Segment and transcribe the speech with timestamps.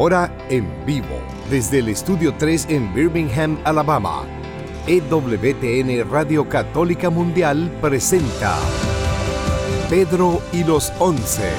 [0.00, 1.20] Ahora en vivo,
[1.50, 4.24] desde el Estudio 3 en Birmingham, Alabama,
[4.86, 8.58] EWTN Radio Católica Mundial presenta
[9.90, 11.52] Pedro y los Once.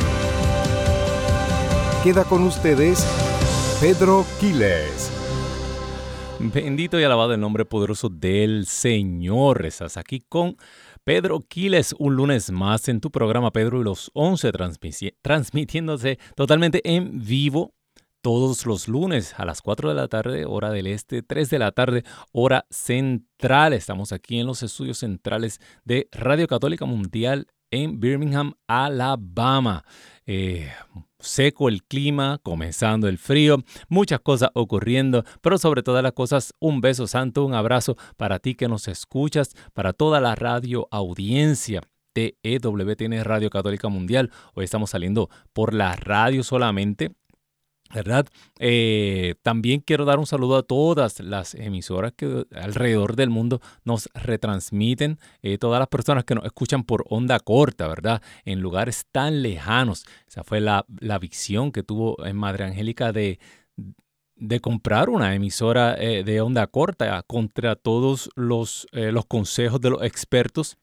[2.04, 3.06] Queda con ustedes
[3.80, 5.12] Pedro Quiles.
[6.40, 9.68] Bendito y alabado el nombre poderoso del Señor.
[9.68, 10.58] Estás aquí con
[11.04, 14.52] Pedro Quiles un lunes más en tu programa Pedro y los Once,
[15.22, 17.76] transmitiéndose totalmente en vivo
[18.22, 21.72] todos los lunes a las 4 de la tarde, hora del este, 3 de la
[21.72, 23.74] tarde, hora central.
[23.74, 29.84] Estamos aquí en los estudios centrales de Radio Católica Mundial en Birmingham, Alabama.
[30.26, 30.72] Eh,
[31.20, 36.82] seco el clima, comenzando el frío, muchas cosas ocurriendo, pero sobre todas las cosas, un
[36.82, 41.82] beso santo, un abrazo para ti que nos escuchas, para toda la radio audiencia
[42.14, 44.32] de EWTN Radio Católica Mundial.
[44.54, 47.16] Hoy estamos saliendo por la radio solamente
[47.94, 48.28] ¿verdad?
[48.60, 54.10] Eh, también quiero dar un saludo a todas las emisoras que alrededor del mundo nos
[54.14, 58.22] retransmiten, eh, todas las personas que nos escuchan por onda corta, ¿verdad?
[58.46, 60.06] En lugares tan lejanos.
[60.28, 60.86] Esa fue la,
[61.20, 63.40] visión que tuvo en Madre Angélica de,
[64.36, 70.04] de comprar una emisora eh, de onda corta contra todos los, los consejos de los
[70.04, 70.78] expertos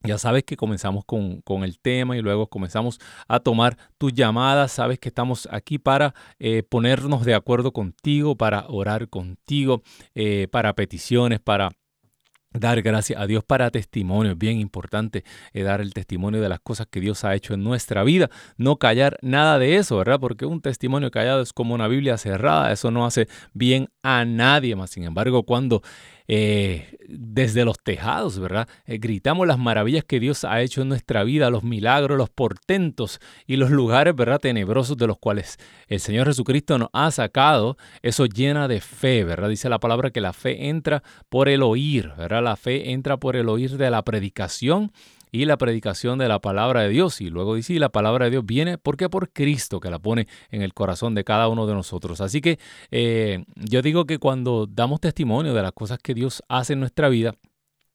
[0.04, 2.98] ya sabes que comenzamos con, el tema y luego comenzamos
[3.28, 4.72] a tomar tus llamadas.
[4.72, 9.82] Sabes que estamos aquí para eh, ponernos de acuerdo contigo, para orar contigo,
[10.14, 11.70] eh, para peticiones, para
[12.52, 16.60] Dar gracias a Dios para testimonio, es bien importante eh, dar el testimonio de las
[16.60, 20.20] cosas que Dios ha hecho en nuestra vida, no callar nada de eso, ¿verdad?
[20.20, 24.76] Porque un testimonio callado es como una Biblia cerrada, eso no hace bien a nadie
[24.76, 24.90] más.
[24.90, 25.82] Sin embargo, cuando
[26.34, 28.66] eh, desde los tejados, ¿verdad?
[28.86, 33.20] Eh, gritamos las maravillas que Dios ha hecho en nuestra vida, los milagros, los portentos
[33.46, 34.38] y los lugares, ¿verdad?
[34.38, 37.76] Tenebrosos de los cuales el Señor Jesucristo nos ha sacado.
[38.00, 39.50] Eso llena de fe, ¿verdad?
[39.50, 42.42] Dice la palabra que la fe entra por el oír, ¿verdad?
[42.42, 44.90] La fe entra por el oír de la predicación
[45.32, 47.20] y la predicación de la palabra de Dios.
[47.20, 50.62] Y luego dice, la palabra de Dios viene porque por Cristo que la pone en
[50.62, 52.20] el corazón de cada uno de nosotros.
[52.20, 52.58] Así que
[52.90, 57.08] eh, yo digo que cuando damos testimonio de las cosas que Dios hace en nuestra
[57.08, 57.34] vida,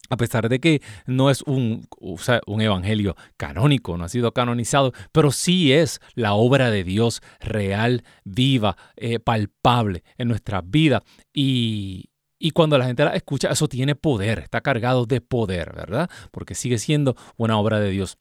[0.09, 5.31] a pesar de que no es un, un, evangelio canónico, no ha sido canonizado, pero
[5.31, 11.03] sí es la obra de Dios real, viva, eh, palpable en nuestra vida.
[11.34, 12.09] Y,
[12.40, 16.09] y cuando la gente la escucha, eso tiene poder, está cargado de poder, ¿verdad?
[16.31, 18.18] Porque sigue siendo una obra de Dios.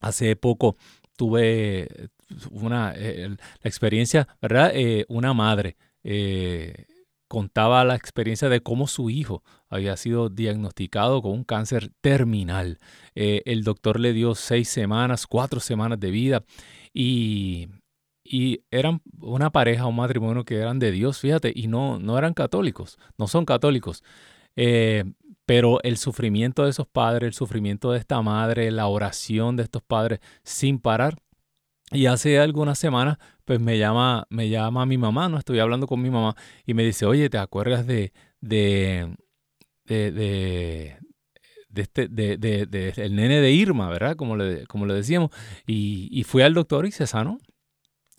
[0.00, 0.76] Hace poco
[1.16, 2.10] tuve
[2.50, 3.36] una eh, la
[3.68, 4.70] experiencia, ¿verdad?
[4.74, 6.86] Eh, una madre eh,
[7.26, 12.78] contaba la experiencia de cómo su hijo había sido diagnosticado con un cáncer terminal.
[13.14, 16.44] el doctor le dio seis semanas, cuatro semanas de vida
[16.94, 17.68] y
[18.30, 22.34] y eran una pareja, un matrimonio que eran de Dios, fíjate, y no, no eran
[22.34, 24.02] católicos, no son católicos.
[24.56, 25.04] Eh,
[25.46, 29.82] pero el sufrimiento de esos padres, el sufrimiento de esta madre, la oración de estos
[29.82, 31.16] padres sin parar.
[31.90, 33.16] Y hace algunas semanas,
[33.46, 35.38] pues me llama, me llama mi mamá, ¿no?
[35.38, 36.36] Estoy hablando con mi mamá
[36.66, 39.16] y me dice, oye, ¿te acuerdas de, de,
[39.86, 40.98] de, de,
[41.82, 44.16] este, de, de, el nene de Irma, ¿verdad?
[44.16, 45.30] Como le, como le decíamos.
[45.66, 47.38] Y, y fui al doctor y se sanó.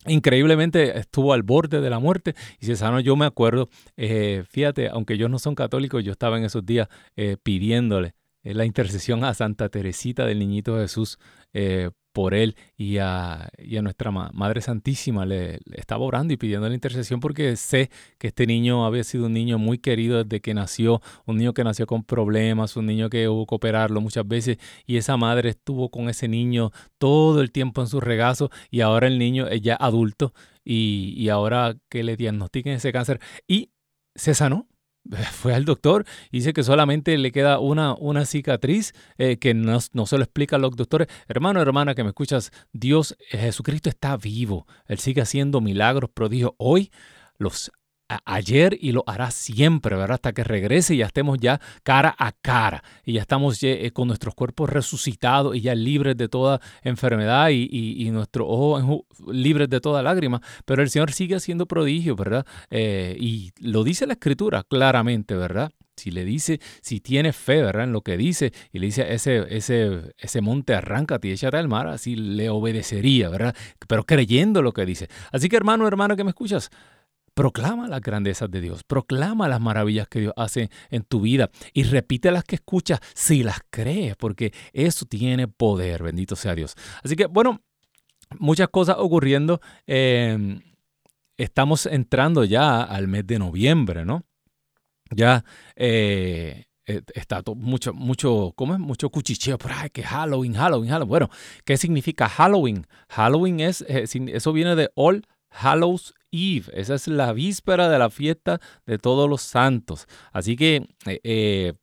[0.06, 3.00] Increíblemente estuvo al borde de la muerte y se sanó.
[3.00, 6.88] Yo me acuerdo, eh, fíjate, aunque ellos no son católicos, yo estaba en esos días
[7.18, 11.20] eh, pidiéndole eh, la intercesión a Santa Teresita del Niñito Jesús
[12.20, 13.50] por él y a,
[13.82, 15.26] nuestra Madre Santísima.
[15.26, 19.34] Le, estaba orando y pidiendo la intercesión porque sé que este niño había sido un
[19.34, 23.28] niño muy querido desde que nació, un niño que nació con problemas, un niño que
[23.30, 27.82] hubo que operarlo muchas veces y esa madre estuvo con ese niño todo el tiempo
[27.82, 32.18] en su regazo y ahora el niño es ya adulto y, y ahora que le
[32.18, 33.72] diagnostiquen ese cáncer y
[34.16, 34.69] se sanó.
[35.32, 39.80] Fue al doctor y dice que solamente le queda una, una cicatriz eh, que no,
[39.94, 41.08] no, se lo explican los doctores.
[41.28, 44.68] Hermano, hermana, que me escuchas, Dios, Jesucristo está vivo.
[44.88, 46.52] Él sigue haciendo milagros, prodigios.
[46.58, 46.92] Hoy
[47.38, 47.72] los
[48.26, 50.16] ayer y lo hará siempre, ¿verdad?
[50.16, 54.08] Hasta que regrese y ya estemos ya cara a cara y ya estamos eh, con
[54.08, 59.80] nuestros cuerpos resucitados y ya libres de toda enfermedad y, y, nuestros ojos libres de
[59.80, 60.42] toda lágrima.
[60.66, 62.46] Pero el Señor sigue haciendo prodigios, ¿verdad?
[62.70, 65.72] Eh, y lo dice la Escritura claramente, ¿verdad?
[66.00, 67.84] si le dice, si tiene fe, ¿verdad?
[67.84, 71.68] En lo que dice, y le dice, ese, ese, ese monte arráncate y échate al
[71.68, 73.56] mar, así le obedecería, ¿verdad?
[73.88, 75.10] Pero creyendo lo que dice.
[75.32, 76.72] Así que hermano, hermana que me escuchas,
[77.34, 81.84] Proclama las grandezas de Dios, proclama las maravillas que Dios hace en tu vida y
[81.84, 86.76] repite las que escuchas si las crees, porque eso tiene poder, bendito sea Dios.
[87.04, 87.62] Así que bueno,
[88.38, 89.62] muchas cosas ocurriendo.
[89.88, 90.62] Em,
[91.38, 94.26] estamos entrando ya al mes de noviembre, ¿no?
[95.12, 95.44] Ya
[95.76, 98.80] eh, eh, está mucho, mucho, ¿cómo es?
[98.80, 101.10] Mucho cuchicheo por que Halloween, Halloween, Halloween.
[101.10, 101.30] Bueno,
[101.64, 102.86] ¿qué significa Halloween?
[103.10, 106.66] Halloween es, eh, eso viene de All Hallows Eve.
[106.74, 110.08] Esa es la víspera de la fiesta de todos los santos.
[110.32, 111.74] Así que eh, eh,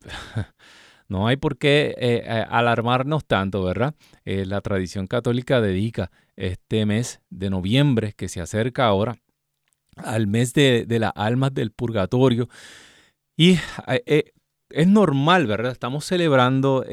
[1.08, 3.94] no hay por qué eh, alarmarnos tanto, ¿verdad?
[4.24, 9.16] la tradición católica dedica este mes de noviembre que se acerca ahora
[9.96, 12.48] al mes de, las almas del purgatorio.
[13.36, 13.58] Y
[14.70, 15.72] es normal, ¿verdad?
[15.72, 16.84] Estamos celebrando,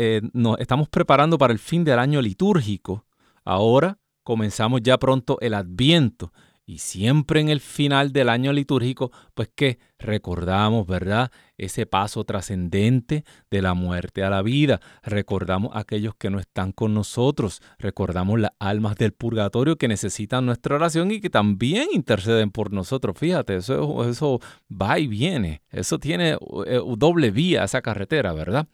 [0.58, 3.06] estamos preparando para el fin del año litúrgico.
[3.46, 6.34] Ahora comenzamos ya pronto el adviento
[6.70, 11.32] y siempre en el final del año litúrgico, pues que recordamos, ¿verdad?
[11.58, 14.80] Ese paso trascendente de la muerte a la vida.
[15.02, 17.64] Recordamos aquellos que no están con nosotros.
[17.80, 23.18] Recordamos las almas del purgatorio que necesitan nuestra oración y que también interceden por nosotros.
[23.18, 24.40] Fíjate, eso, eso
[24.72, 25.64] va y viene.
[25.72, 26.38] Eso tiene
[26.68, 28.68] eh, doble vía esa carretera, ¿verdad?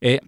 [0.00, 0.20] Eh,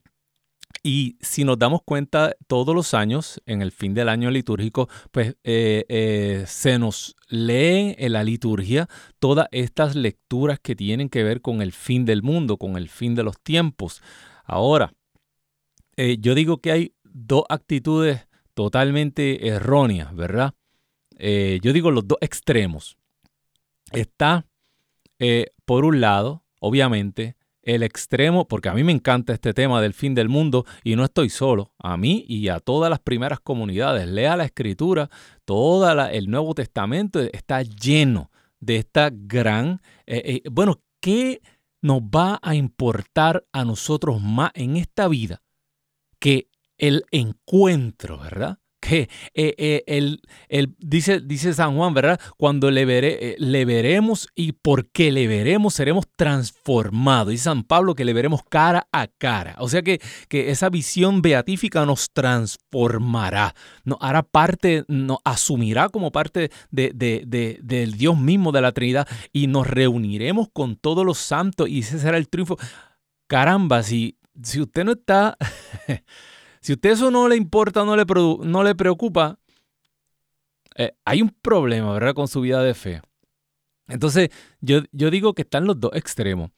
[0.83, 5.37] y si nos damos cuenta, todos los años, en el fin del año litúrgico, pues
[5.45, 8.89] eh, eh, se nos leen en la liturgia
[9.19, 13.15] todas estas lecturas que tienen que ver con el fin del mundo, con el fin
[13.15, 14.03] de los tiempos.
[14.45, 14.93] Ahora,
[15.97, 20.55] eh, yo digo que hay dos actitudes totalmente erróneas, ¿verdad?
[21.17, 22.99] yo digo los dos extremos.
[23.93, 24.47] Está,
[25.65, 30.15] por un lado, obviamente, el extremo, porque a mí me encanta este tema del fin
[30.15, 34.07] del mundo y no estoy solo, a mí y a todas las primeras comunidades.
[34.09, 35.11] Lea la escritura,
[35.45, 38.31] todo el Nuevo Testamento está lleno
[38.61, 41.43] de esta gran, eh, eh, bueno, ¿qué
[41.83, 45.43] nos va a importar a nosotros más en esta vida
[46.19, 48.59] que el encuentro, ¿verdad?
[48.85, 52.21] Que eh, eh, dice, dice San Juan, ¿verdad?
[52.37, 57.31] Cuando le, eh, le veremos y porque le veremos seremos transformados.
[57.31, 59.57] Dice San Pablo que le veremos cara a cara.
[59.59, 63.55] O sea que, que esa visión beatífica nos transformará,
[63.85, 66.93] nos hará parte, nos asumirá como parte de,
[67.63, 71.99] del Dios mismo de la Trinidad y nos reuniremos con todos los santos y ese
[71.99, 72.59] será el triunfo.
[73.29, 75.39] Caramba, si, si usted no está...
[76.65, 79.39] Si usted eso no le importa, no le, no le preocupa,
[80.77, 82.15] eh, hay un problema, ¿verdad?
[82.15, 83.03] Con su vida de fe.
[83.87, 84.31] Entonces,
[84.63, 86.53] yo, yo digo que están los dos extremos.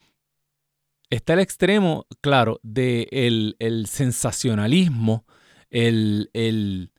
[1.10, 5.26] Está el extremo, claro, del de el sensacionalismo,
[5.70, 6.92] el, el,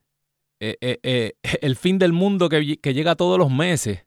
[0.59, 4.05] eh, eh, el, fin del mundo que, que llega todos los meses,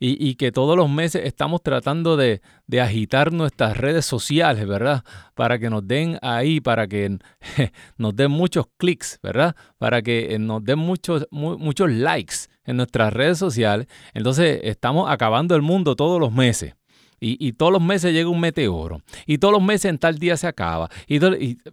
[0.00, 2.40] y, que todos los meses estamos tratando de,
[2.80, 5.04] agitar nuestras redes sociales, ¿verdad?
[5.34, 7.18] Para que nos den ahí, para que
[7.98, 9.56] nos den muchos clics, ¿verdad?
[9.78, 13.88] Para que eh, nos den muchos, muchos likes en nuestras redes sociales.
[14.14, 16.74] Entonces estamos acabando el mundo todos los meses.
[17.20, 19.02] Y, todos los meses llega un meteoro.
[19.26, 20.88] Y todos los meses en tal día se acaba.
[21.08, 21.18] Y,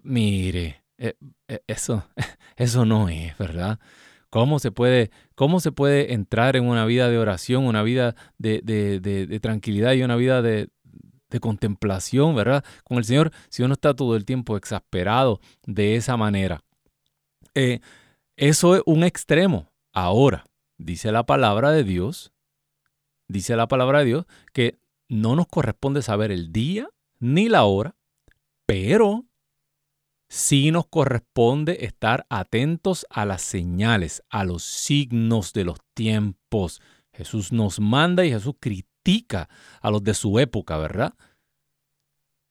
[0.01, 1.13] mire, eh,
[1.47, 2.03] eh, eso,
[2.55, 3.77] eso no es, ¿verdad?
[4.29, 9.39] ¿Cómo se puede, cómo se puede entrar en una vida de oración, una vida de,
[9.41, 10.69] tranquilidad y una vida de,
[11.41, 12.63] contemplación, ¿verdad?
[12.85, 16.63] Con el Señor, si uno está todo el tiempo exasperado de esa manera.
[17.55, 17.81] Eh,
[18.37, 19.69] eso es un extremo.
[19.91, 20.45] Ahora,
[20.77, 22.31] dice la palabra de Dios,
[23.27, 24.77] dice la palabra de Dios que
[25.09, 26.89] no nos corresponde saber el día
[27.19, 27.95] ni la hora,
[28.65, 29.25] pero
[30.27, 36.81] sí nos corresponde estar atentos a las señales, a los signos de los tiempos.
[37.13, 39.49] Jesús nos manda y Jesús critica
[39.81, 41.13] a los de su época, ¿verdad?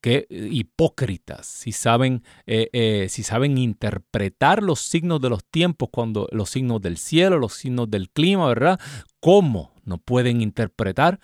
[0.00, 6.28] Qué hipócritas, si saben, eh, eh, si saben interpretar los signos de los tiempos, cuando
[6.30, 8.78] los signos del cielo, los signos del clima, ¿verdad?
[9.20, 11.20] ¿Cómo no pueden interpretar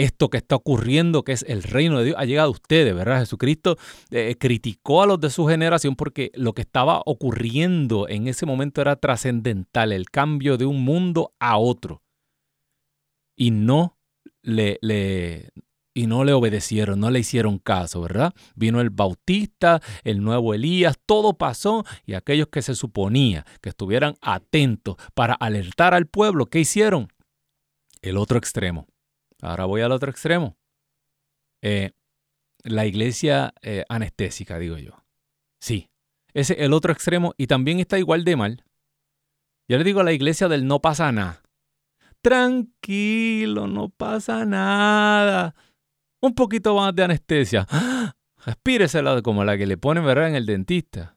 [0.00, 3.20] esto que está ocurriendo, que es el reino de Dios, ha llegado a ustedes, ¿verdad?
[3.20, 3.76] Jesucristo
[4.10, 8.80] eh, criticó a los de su generación porque lo que estaba ocurriendo en ese momento
[8.80, 12.02] era trascendental, el cambio de un mundo a otro.
[13.36, 13.98] Y no
[14.42, 15.50] le, le,
[15.94, 18.32] y no le obedecieron, no le hicieron caso, ¿verdad?
[18.54, 24.14] Vino el Bautista, el nuevo Elías, todo pasó y aquellos que se suponía que estuvieran
[24.20, 27.08] atentos para alertar al pueblo, ¿qué hicieron?
[28.02, 28.86] El otro extremo.
[29.42, 30.56] Ahora voy al otro extremo.
[31.62, 31.92] Eh,
[32.62, 35.04] la iglesia eh, anestésica, digo yo.
[35.60, 35.90] Sí,
[36.32, 38.64] ese es el otro extremo y también está igual de mal.
[39.68, 41.42] Yo le digo a la iglesia del no pasa nada.
[42.22, 45.54] Tranquilo, no pasa nada.
[46.20, 47.66] Un poquito más de anestesia.
[48.44, 50.28] Respíresela como la que le ponen, ¿verdad?
[50.28, 51.16] En el dentista.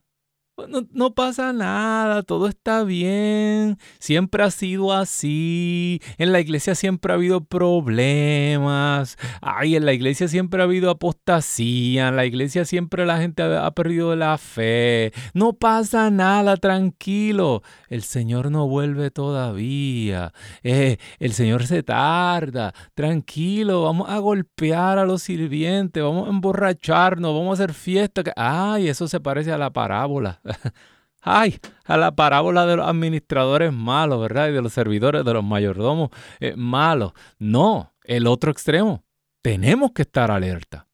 [0.55, 7.11] Pues no, pasa nada, todo está bien, siempre ha sido así, en la iglesia siempre
[7.11, 13.07] ha habido problemas, ay, en la iglesia siempre ha habido apostasía, en la iglesia siempre
[13.07, 20.33] la gente ha, perdido la fe, no pasa nada, tranquilo, el Señor no vuelve todavía,
[20.61, 27.33] eh, el Señor se tarda, tranquilo, vamos a golpear a los sirvientes, vamos a emborracharnos,
[27.33, 30.41] vamos a hacer fiesta, ay, eso se parece a la parábola.
[31.21, 34.49] Ay, a la parábola de los administradores malos, ¿verdad?
[34.49, 36.09] Y de los servidores, de los mayordomos
[36.39, 37.13] eh, malos.
[37.39, 39.03] No, el otro extremo.
[39.41, 40.87] Tenemos que estar alerta.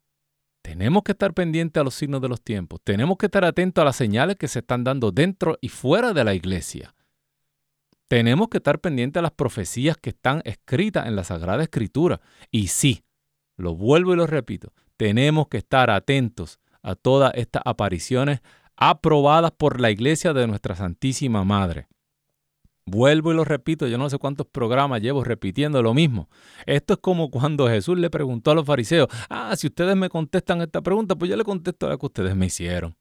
[0.62, 2.79] Tenemos que estar pendientes a los signos de los tiempos.
[2.84, 6.24] Tenemos que estar atentos a las señales que se están dando dentro y fuera de
[6.24, 6.94] la iglesia.
[8.08, 12.22] Tenemos que estar pendientes a las profecías que están escritas en la Sagrada Escritura.
[12.51, 13.03] Y sí,
[13.56, 18.41] lo vuelvo y lo repito, tenemos que estar atentos a todas estas apariciones
[18.79, 21.88] aprobadas por la iglesia de nuestra Santísima Madre.
[22.86, 26.29] Vuelvo y lo repito, yo no sé cuántos programas llevo repitiendo lo mismo.
[26.65, 30.62] Esto es como cuando Jesús le preguntó a los fariseos, ah, si ustedes me contestan
[30.62, 32.95] esta pregunta, pues yo le contesto la que ustedes me hicieron.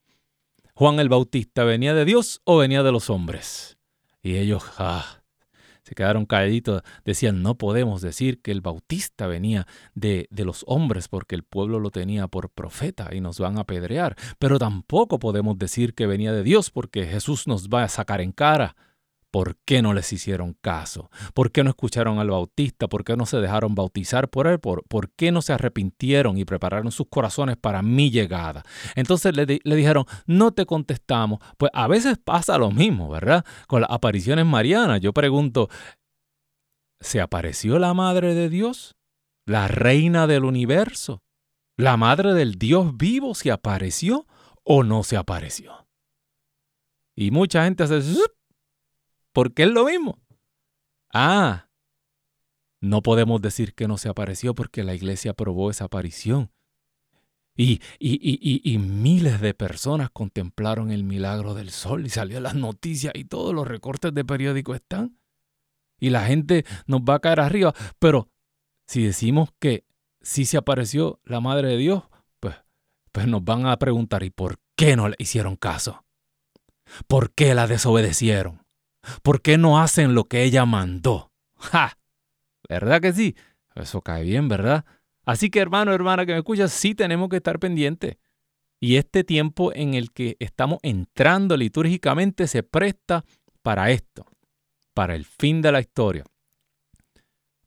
[0.74, 3.78] Juan el Bautista, ¿venía de Dios o venía de los hombres?
[4.20, 5.17] Y ellos, ah,
[5.88, 11.08] se quedaron calladitos, decían, no podemos decir que el bautista venía de, de, los hombres
[11.08, 15.58] porque el pueblo lo tenía por profeta y nos van a apedrear, pero tampoco podemos
[15.58, 18.76] decir que venía de Dios porque Jesús nos va a sacar en cara.
[19.30, 21.10] ¿Por qué no les hicieron caso?
[21.34, 22.88] ¿Por qué no escucharon al Bautista?
[22.88, 24.58] ¿Por qué no se dejaron bautizar por él?
[24.58, 28.64] ¿Por, qué no se arrepintieron y prepararon sus corazones para mi llegada?
[28.94, 31.40] Entonces le, le, dijeron, no te contestamos.
[31.58, 33.44] Pues a veces pasa lo mismo, ¿verdad?
[33.66, 35.00] Con las apariciones marianas.
[35.00, 35.68] Yo pregunto,
[37.00, 38.96] ¿se apareció la Madre de Dios?
[39.44, 41.22] ¿La Reina del Universo?
[41.76, 44.26] ¿La Madre del Dios vivo se apareció
[44.64, 45.86] o no se apareció?
[47.14, 48.00] Y mucha gente hace
[49.38, 50.18] porque es lo mismo.
[51.14, 51.68] Ah,
[52.80, 56.50] no podemos decir que no se apareció porque la iglesia aprobó esa aparición.
[57.54, 63.26] Y, y, miles de personas contemplaron el milagro del sol y salió las noticias y
[63.26, 65.20] todos los recortes de periódico están.
[66.00, 67.72] Y la gente nos va a caer arriba.
[68.00, 68.32] Pero
[68.88, 69.84] si decimos que
[70.20, 72.02] sí se apareció la Madre de Dios,
[72.40, 72.56] pues,
[73.12, 76.04] pues nos van a preguntar, ¿y por qué no le hicieron caso?
[77.06, 78.66] ¿Por qué la desobedecieron?
[79.22, 81.32] ¿Por qué no hacen lo que ella mandó?
[81.56, 81.98] ¡Ja!
[82.68, 83.36] ¿Verdad que sí?
[83.74, 84.84] Eso cae bien, ¿verdad?
[85.24, 88.16] Así que hermano, hermana que me escuchas, sí tenemos que estar pendientes.
[88.80, 93.24] Y este tiempo en el que estamos entrando litúrgicamente se presta
[93.62, 94.26] para esto,
[94.94, 96.24] para el fin de la historia,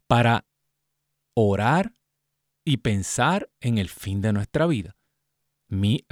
[0.08, 0.46] para
[1.34, 1.94] orar
[2.64, 4.96] y pensar en el fin de nuestra vida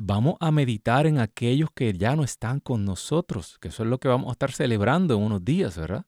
[0.02, 4.00] vamos a meditar en aquellos que ya no están con nosotros, que eso es lo
[4.00, 6.06] que vamos a estar celebrando en unos días, ¿verdad?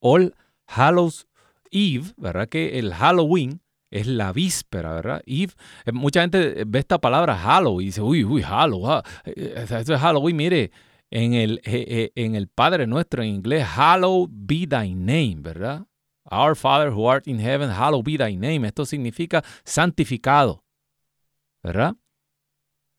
[0.00, 0.34] All
[0.66, 1.26] Hallows
[1.70, 2.48] Eve, ¿verdad?
[2.48, 3.60] Que el Halloween
[3.90, 5.22] es la víspera, ¿verdad?
[5.26, 5.52] Eve,
[5.84, 9.94] eh, mucha gente ve esta palabra Halloween y dice, uy, uy, Halloween, ah, eh, esto
[9.94, 10.70] es Halloween, mire,
[11.10, 15.86] en el, eh, en el Padre Nuestro en inglés, Hallowed be thy name, ¿verdad?
[16.30, 18.66] Our Father who art in heaven, hallowed be thy name.
[18.66, 20.62] Esto significa santificado,
[21.62, 21.96] ¿verdad?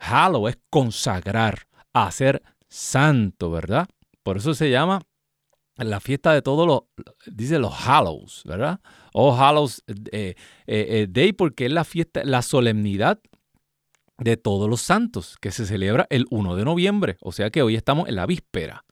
[0.01, 3.87] Hallow es consagrar, hacer santo, ¿verdad?
[4.23, 5.01] Por eso se llama
[5.77, 6.81] la fiesta de todos los,
[7.27, 8.79] dice los Hallows, ¿verdad?
[9.13, 10.35] O Hallows eh, eh,
[10.67, 13.19] eh, Day porque es la fiesta, la solemnidad
[14.17, 17.17] de todos los santos que se celebra el 1 de noviembre.
[17.21, 18.85] O sea que hoy estamos en la víspera.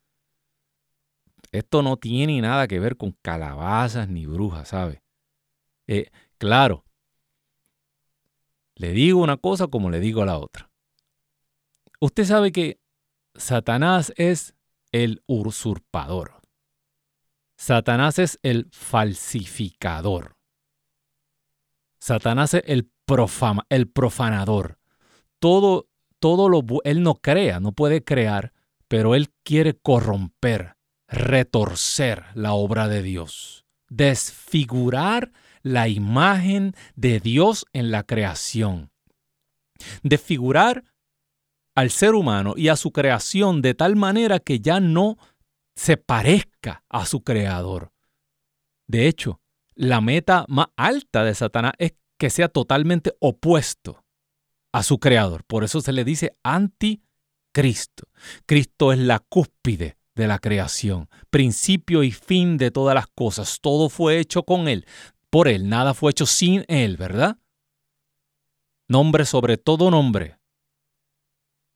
[1.51, 5.01] Esto no tiene nada que ver con calabazas ni brujas, ¿sabe?
[6.37, 6.85] claro,
[8.75, 10.68] le digo una cosa como le digo a la otra.
[11.99, 12.79] Usted sabe que
[13.35, 14.55] Satanás es
[14.91, 16.41] el usurpador.
[17.57, 20.37] Satanás es el falsificador.
[21.99, 22.89] Satanás es el,
[23.93, 24.79] profanador.
[25.39, 25.89] Todo,
[26.19, 28.53] todo lo él no crea, no puede crear,
[28.87, 30.77] pero él quiere corromper,
[31.07, 38.91] retorcer la obra de Dios, desfigurar la imagen de Dios en la creación.
[40.03, 40.85] Desfigurar
[41.79, 45.17] al ser humano y a su creación de tal manera que ya no
[45.77, 47.93] se parezca a su creador.
[48.85, 49.39] De hecho,
[49.75, 54.03] la meta más alta de Satanás es que sea totalmente opuesto
[54.73, 55.45] a su creador.
[55.45, 58.09] Por eso se le dice anticristo.
[58.45, 63.59] Cristo es la cúspide de la creación, principio y fin de todas las cosas.
[63.61, 64.85] Todo fue hecho con Él,
[65.29, 67.37] por Él, nada fue hecho sin Él, ¿verdad?
[68.89, 70.38] Nombre sobre todo nombre.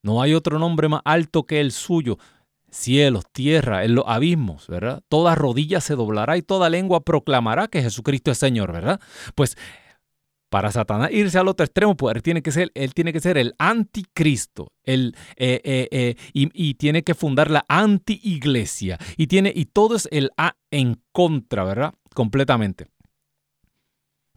[0.04, 2.18] No hay otro nombre más alto que el suyo
[2.74, 5.04] cielos, tierra, en los abismos, ¿verdad?
[5.08, 9.00] Toda rodilla se doblará y toda lengua proclamará que Jesucristo es Señor, ¿verdad?
[9.36, 9.58] Pues
[10.50, 13.38] para Satanás irse al otro extremo, pues él tiene que ser, él tiene que ser
[13.38, 19.66] el anticristo, el, eh, eh, eh, y, tiene que fundar la anti-iglesia, y, tiene, y
[19.66, 21.94] todo es el A en contra, ¿verdad?
[22.14, 22.86] Completamente.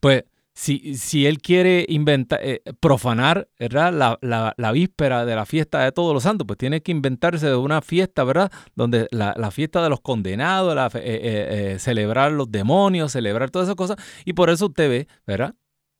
[0.00, 0.24] Pues
[0.56, 4.16] si, él quiere inventar, eh, profanar ¿verdad?
[4.22, 7.82] La, víspera de la fiesta de todos los santos, pues tiene que inventarse de una
[7.82, 8.50] fiesta, ¿verdad?
[8.74, 13.98] Donde la, fiesta de los condenados, eh, eh, celebrar los demonios, celebrar todas esas cosas.
[14.24, 15.54] Y por eso usted ve, ¿verdad?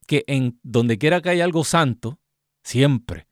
[0.07, 2.19] Que en donde quiera que haya algo santo,
[2.63, 3.29] siempre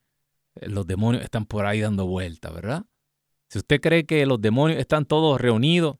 [0.61, 2.85] los demonios están por ahí dando vueltas, ¿verdad?
[3.49, 5.97] Si usted cree que los demonios están todos reunidos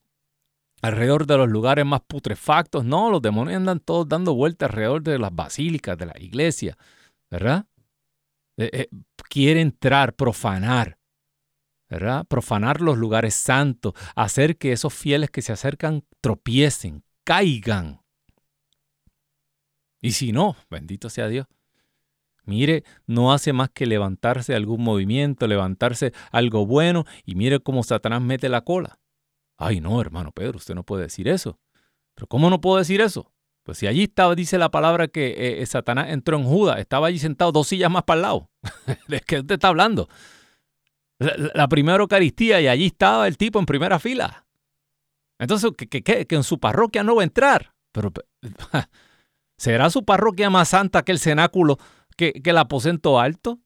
[0.86, 2.86] alrededor de los lugares más putrefactos.
[2.86, 6.78] No, los demonios andan todos dando vueltas alrededor de las basílicas, de la iglesia,
[7.30, 7.66] ¿verdad?
[8.58, 8.88] Eh, eh,
[9.30, 10.98] quiere entrar, profanar,
[11.90, 12.26] ¿verdad?
[12.28, 18.02] Profanar los lugares santos, hacer que esos fieles que se acercan tropiecen, caigan.
[20.02, 21.48] Y si no, bendito sea Dios.
[22.46, 28.22] Mire, no hace más que levantarse algún movimiento, levantarse algo bueno y mire cómo Satanás
[28.22, 29.00] mete la cola.
[29.58, 31.60] Ay, no, hermano Pedro, usted no puede decir eso.
[32.14, 33.32] Pero ¿cómo no puedo decir eso?
[33.64, 37.08] Pues si allí estaba, dice la palabra que eh, eh, Satanás entró en Judas, estaba
[37.08, 38.50] allí sentado dos sillas más para el lado.
[39.08, 40.08] ¿De qué usted está hablando?
[41.18, 44.46] La, primera Eucaristía y allí estaba el tipo en primera fila.
[45.40, 47.74] Entonces, ¿qué, que en su parroquia no va a entrar.
[47.92, 48.12] Pero,
[49.58, 51.78] ¿será su parroquia más santa que el cenáculo,
[52.18, 53.60] que, el aposento alto?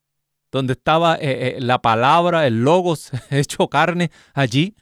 [0.52, 4.76] Donde estaba eh, la palabra, el logos hecho carne allí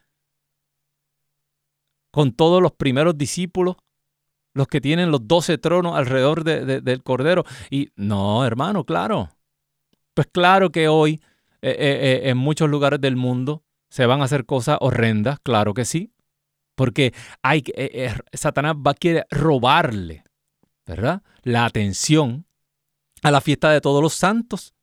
[2.12, 3.76] con todos los primeros discípulos,
[4.54, 7.43] los que tienen los doce tronos alrededor del Cordero.
[7.70, 9.30] Y no, hermano, claro.
[10.13, 11.22] Pues claro que hoy
[11.62, 15.74] eh, eh, eh, en muchos lugares del mundo se van a hacer cosas horrendas, claro
[15.74, 16.12] que sí.
[16.76, 17.63] Porque hay,
[18.34, 20.24] Satanás va a querer robarle,
[20.86, 21.24] ¿verdad?
[21.41, 22.46] La atención
[23.24, 24.76] a la fiesta de todos los santos,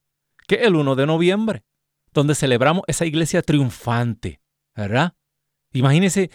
[0.49, 1.65] que es el 1 de noviembre,
[2.13, 4.41] donde celebramos esa iglesia triunfante,
[4.75, 5.15] ¿verdad?
[5.73, 6.31] Imagínense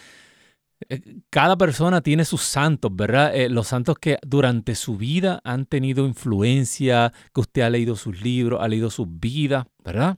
[1.29, 3.35] cada persona tiene sus santos, ¿verdad?
[3.35, 8.21] Eh, los santos que durante su vida han tenido influencia, que usted ha leído sus
[8.21, 10.17] libros, ha leído sus vidas, ¿verdad?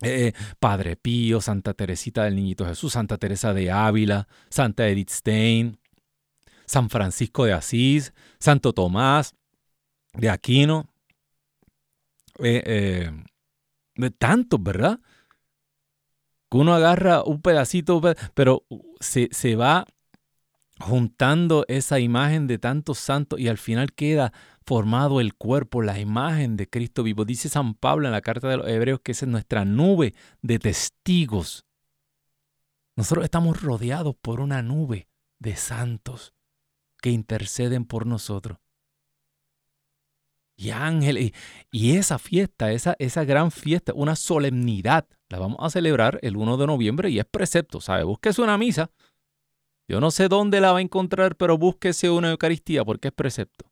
[0.00, 5.78] Eh, Padre Pío, Santa Teresita del Niñito Jesús, Santa Teresa de Ávila, Santa Edith Stein,
[6.66, 9.34] San Francisco de Asís, Santo Tomás
[10.14, 10.88] de Aquino,
[12.38, 13.12] de
[14.18, 15.00] tantos, ¿verdad?
[16.56, 18.00] Uno agarra un pedacito,
[18.34, 18.64] pero
[19.00, 19.86] se, se va
[20.80, 24.32] juntando esa imagen de tantos santos y al final queda
[24.64, 27.24] formado el cuerpo, la imagen de Cristo vivo.
[27.24, 30.58] Dice San Pablo en la carta de los Hebreos que esa es nuestra nube de
[30.58, 31.64] testigos.
[32.96, 35.08] Nosotros estamos rodeados por una nube
[35.38, 36.34] de santos
[37.00, 38.58] que interceden por nosotros.
[40.56, 41.32] Y ángeles,
[41.70, 46.56] y esa fiesta, esa, esa gran fiesta, una solemnidad la vamos a celebrar el 1
[46.56, 48.04] de noviembre y es precepto, ¿sabe?
[48.04, 48.90] Búsquese una misa.
[49.86, 53.70] Yo no sé dónde la va a encontrar, pero búsquese una Eucaristía porque es precepto.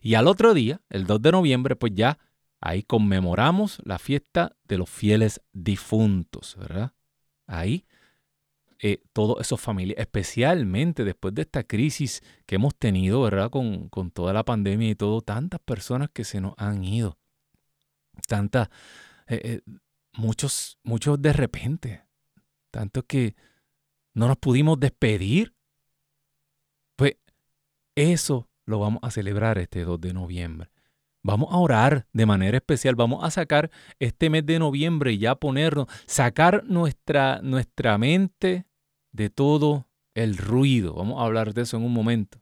[0.00, 2.18] Y al otro día, el 2 de noviembre, pues ya
[2.60, 6.92] ahí conmemoramos la fiesta de los fieles difuntos, ¿verdad?
[7.46, 7.84] Ahí
[8.78, 13.50] eh, todos esos familias, especialmente después de esta crisis que hemos tenido, ¿verdad?
[13.50, 17.16] Con, con toda la pandemia y todo, tantas personas que se nos han ido.
[18.28, 18.68] Tantas,
[19.28, 19.60] eh, eh,
[20.16, 22.04] muchos, muchos de repente,
[22.70, 23.36] tanto que
[24.14, 25.54] no nos pudimos despedir.
[26.96, 27.16] Pues
[27.94, 30.70] eso lo vamos a celebrar este 2 de noviembre.
[31.22, 35.34] Vamos a orar de manera especial, vamos a sacar este mes de noviembre y ya
[35.34, 38.66] ponernos, sacar nuestra, nuestra mente
[39.10, 40.94] de todo el ruido.
[40.94, 42.40] Vamos a hablar de eso en un momento.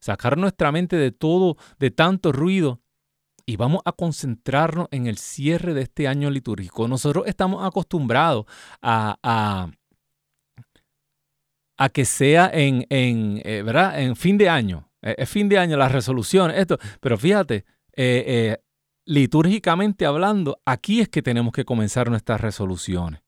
[0.00, 2.80] sacar nuestra mente de todo, de tanto ruido
[3.48, 6.86] y vamos a concentrarnos en el cierre de este año litúrgico.
[6.86, 8.44] Nosotros estamos acostumbrados
[8.82, 9.70] a, a,
[11.78, 14.02] a que sea en, en, eh, ¿verdad?
[14.02, 14.90] en fin de año.
[15.00, 16.76] Eh, es fin de año, la resolución, esto.
[17.00, 17.64] Pero fíjate,
[17.96, 18.58] eh,
[19.06, 23.22] litúrgicamente hablando, aquí es que tenemos que comenzar nuestras resoluciones.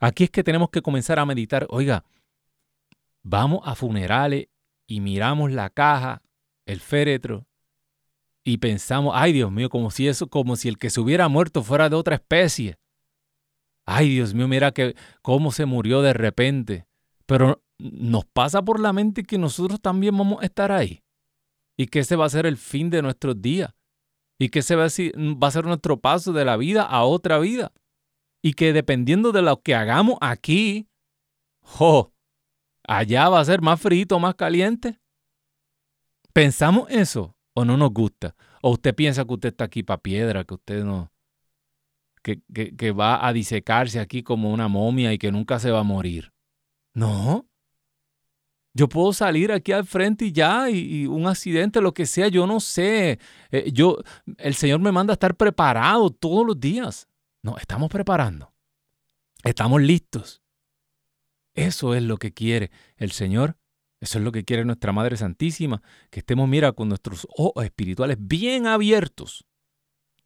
[0.00, 1.64] Aquí es que tenemos que comenzar a meditar.
[1.70, 2.04] Oiga,
[3.22, 4.48] vamos a funerales
[4.88, 6.22] y miramos la caja,
[6.66, 7.46] el féretro,
[8.44, 11.62] y pensamos, ay Dios mío, como si eso, como si el que se hubiera muerto
[11.62, 12.76] fuera de otra especie.
[13.86, 16.86] Ay Dios mío, mira que cómo se murió de repente.
[17.26, 21.02] Pero nos pasa por la mente que nosotros también vamos a estar ahí.
[21.76, 23.74] Y que ese va a ser el fin de nuestros días.
[24.38, 27.72] Y que ese va a ser nuestro paso de la vida a otra vida.
[28.42, 30.88] Y que dependiendo de lo que hagamos aquí,
[32.88, 34.98] allá va a ser más frito, más caliente.
[36.32, 38.34] ¿Pensamos eso o no nos gusta?
[38.62, 41.10] ¿O usted piensa que usted está aquí para piedra, que usted no...
[42.22, 42.40] Que,
[42.76, 46.32] que, va a disecarse aquí como una momia y que nunca se va a morir?
[46.94, 47.48] No.
[48.74, 52.46] Yo puedo salir aquí al frente y ya, y, un accidente, lo que sea, yo
[52.46, 53.18] no sé.
[53.50, 53.98] Eh, yo,
[54.38, 57.08] el Señor me manda a estar preparado todos los días.
[57.42, 58.52] No, estamos preparando.
[59.42, 60.42] Estamos listos.
[61.54, 63.56] Eso es lo que quiere el Señor.
[64.02, 68.16] Eso es lo que quiere nuestra Madre Santísima, que estemos, mira, con nuestros ojos espirituales
[68.18, 69.46] bien abiertos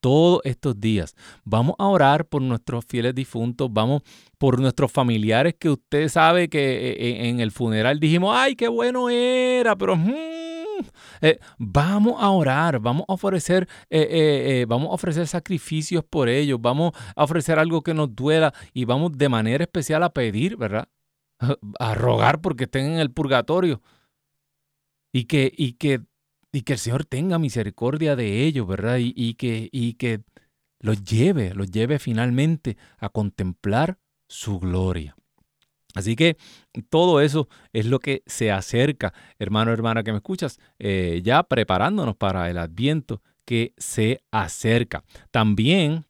[0.01, 1.15] todos estos días.
[1.45, 4.01] Vamos a orar por nuestros fieles difuntos, vamos
[4.39, 8.67] por nuestros familiares que usted sabe que eh, eh, en el funeral dijimos, ay, qué
[8.69, 9.95] bueno era, pero...
[9.95, 10.11] Mm,
[11.21, 13.69] eh, vamos a orar, vamos a ofrecer,
[14.67, 19.13] vamos a ofrecer sacrificios por ellos, vamos a ofrecer algo que nos duela y vamos
[19.13, 20.89] de manera especial a pedir, ¿verdad?
[21.79, 23.83] a rogar porque estén en el purgatorio.
[25.13, 26.03] Y que, y que,
[26.53, 28.99] y que el Señor tenga misericordia de ellos, ¿verdad?
[28.99, 30.23] Y, que, y que
[30.81, 35.17] los lleve, los lleve finalmente a contemplar su gloria.
[35.95, 36.37] Así que
[36.91, 42.17] todo eso es lo que se acerca, hermano, hermana que me escuchas, eh, ya preparándonos
[42.17, 45.05] para el adviento que se acerca.
[45.31, 46.05] También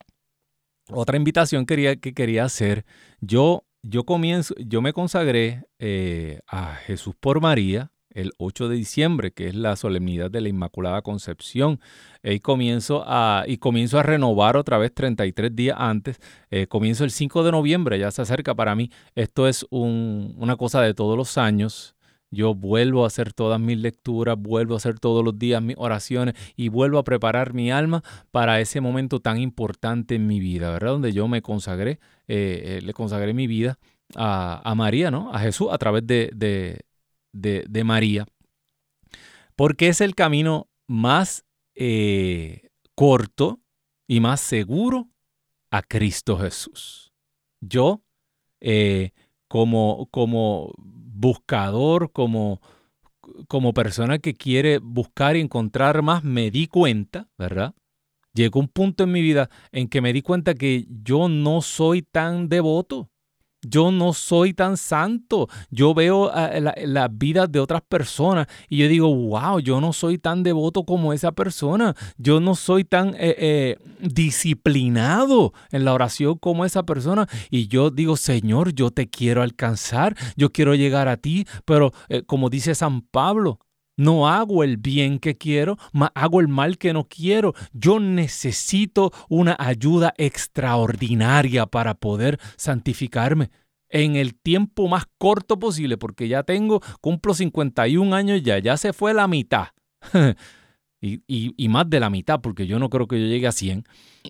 [0.91, 2.85] otra invitación quería, que quería hacer,
[3.21, 9.33] yo yo comienzo, yo me consagré eh, a Jesús por María el 8 de diciembre,
[9.33, 11.81] que es la solemnidad de la Inmaculada Concepción.
[12.23, 16.19] Y comienzo a, y comienzo a renovar otra vez 33 días antes.
[16.51, 18.91] Eh, comienzo el 5 de noviembre, ya se acerca para mí.
[19.15, 21.95] Esto es una cosa de todos los años.
[22.31, 26.35] Yo vuelvo a hacer todas mis lecturas, vuelvo a hacer todos los días mis oraciones
[26.57, 30.93] y vuelvo a preparar mi alma para ese momento tan importante en mi vida, ¿verdad?
[30.93, 33.79] Donde yo me consagré, eh, eh, le consagré mi vida
[34.15, 35.33] a, María, ¿no?
[35.33, 36.31] A Jesús a través de,
[37.33, 38.27] de, María.
[39.55, 43.61] Porque es el camino más eh, corto
[44.07, 45.09] y más seguro
[45.71, 47.13] a Cristo Jesús.
[47.61, 48.03] Yo,
[49.49, 52.61] como, como buscador, como,
[53.49, 57.75] como persona que quiere buscar y encontrar más, me di cuenta, ¿verdad?
[58.37, 62.03] Llegó un punto en mi vida en que me di cuenta que yo no soy
[62.03, 63.11] tan devoto
[63.69, 65.49] yo no soy tan santo.
[65.71, 70.19] Yo veo eh, las vidas de otras personas y yo digo, wow, yo no soy
[70.19, 71.95] tan devoto como esa persona.
[72.17, 77.27] Yo no soy tan eh, eh, disciplinado en la oración como esa persona.
[77.51, 81.93] Y yo digo, Señor, yo te quiero alcanzar, yo quiero llegar a ti, pero
[82.27, 83.59] como dice San Pablo,
[83.97, 87.55] no hago el bien que quiero, mas hago el mal que no quiero.
[87.73, 93.51] Yo necesito una ayuda extraordinaria para poder santificarme
[93.89, 98.93] en el tiempo más corto posible, porque ya tengo, cumplo 51 años ya, ya se
[98.93, 99.69] fue la mitad.
[101.01, 103.85] y, más de la mitad, porque yo no creo que yo llegue a 100.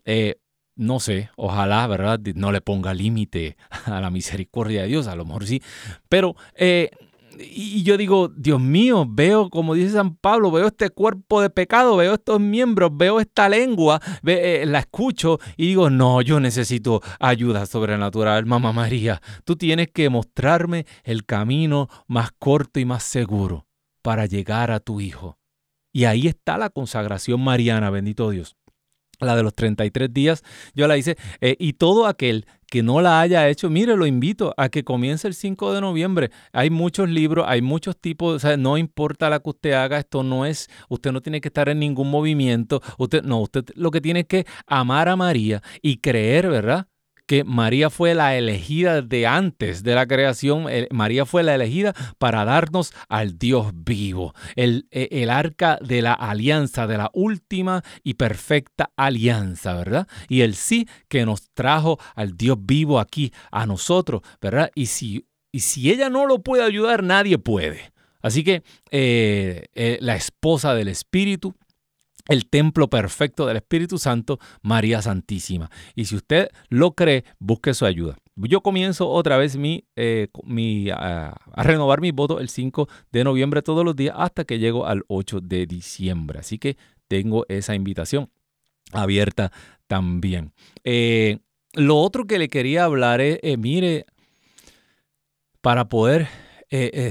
[0.05, 0.37] Eh,
[0.77, 2.21] no sé, ojalá, ¿verdad?
[2.35, 5.63] No le ponga límite a la misericordia de Dios, a lo mejor sí.
[6.09, 6.91] Pero eh,
[7.39, 11.97] y yo digo, Dios mío, veo, como dice San Pablo, veo este cuerpo de pecado,
[11.97, 17.67] veo estos miembros, veo esta lengua, eh, la escucho y digo, no, yo necesito ayuda
[17.67, 19.21] sobrenatural, Mamá María.
[19.45, 23.67] Tú tienes que mostrarme el camino más corto y más seguro
[24.03, 25.39] para llegar a tu Hijo.
[25.93, 28.57] Y ahí está la consagración mariana, bendito Dios
[29.21, 30.43] la de los 33 días,
[30.75, 31.17] yo la hice.
[31.41, 35.29] Eh, y todo aquel que no la haya hecho, mire, lo invito a que comience
[35.29, 36.31] el 5 de noviembre.
[36.53, 40.23] Hay muchos libros, hay muchos tipos, o sea, no importa la que usted haga, esto
[40.23, 44.01] no es, usted no tiene que estar en ningún movimiento, usted no, usted lo que
[44.01, 46.89] tiene es que amar a María y creer, ¿verdad?
[47.27, 50.67] Que María fue la elegida de antes de la creación.
[50.91, 56.13] María fue la elegida para darnos al Dios vivo, el, e, el arca de la
[56.13, 60.09] alianza, de la última y perfecta alianza, ¿verdad?
[60.29, 64.71] Y el sí que nos trajo al Dios vivo aquí a nosotros, ¿verdad?
[64.75, 67.93] Y si, y si ella no lo puede ayudar, nadie puede.
[68.23, 71.55] Así que eh, eh, la esposa del Espíritu,
[72.29, 75.71] el templo perfecto del Espíritu Santo, María Santísima.
[75.95, 78.17] Y si usted lo cree, busque su ayuda.
[78.37, 80.29] Yo comienzo otra vez mi, eh,
[80.95, 85.05] a, renovar mi voto el 5 de noviembre todos los días hasta que llego al
[85.09, 86.41] 8 de diciembre.
[86.41, 86.77] Así que
[87.09, 88.29] tengo esa invitación
[88.93, 89.53] abierta
[89.87, 90.53] también.
[90.85, 91.39] Eh,
[91.73, 94.05] lo otro que le quería hablar es, eh, mire,
[95.61, 96.29] para poder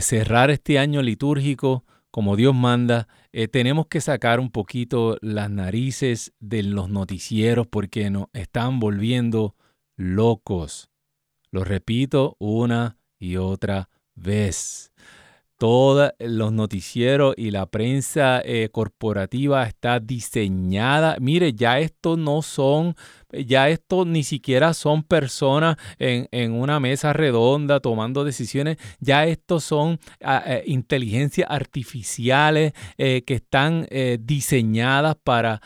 [0.01, 6.31] cerrar este año litúrgico como Dios manda, eh, tenemos que sacar un poquito las narices
[6.39, 9.53] de los noticieros porque nos están volviendo
[9.97, 10.89] locos.
[11.51, 14.93] Lo repito una y otra vez.
[15.65, 21.17] Todos los noticieros y la prensa eh, corporativa está diseñada.
[21.19, 22.95] Mire, ya estos no son
[23.43, 29.99] ya esto ni siquiera son personas en, una mesa redonda tomando decisiones, ya estos son
[30.23, 35.61] ah, eh, inteligencias artificiales eh, que están eh, diseñadas para,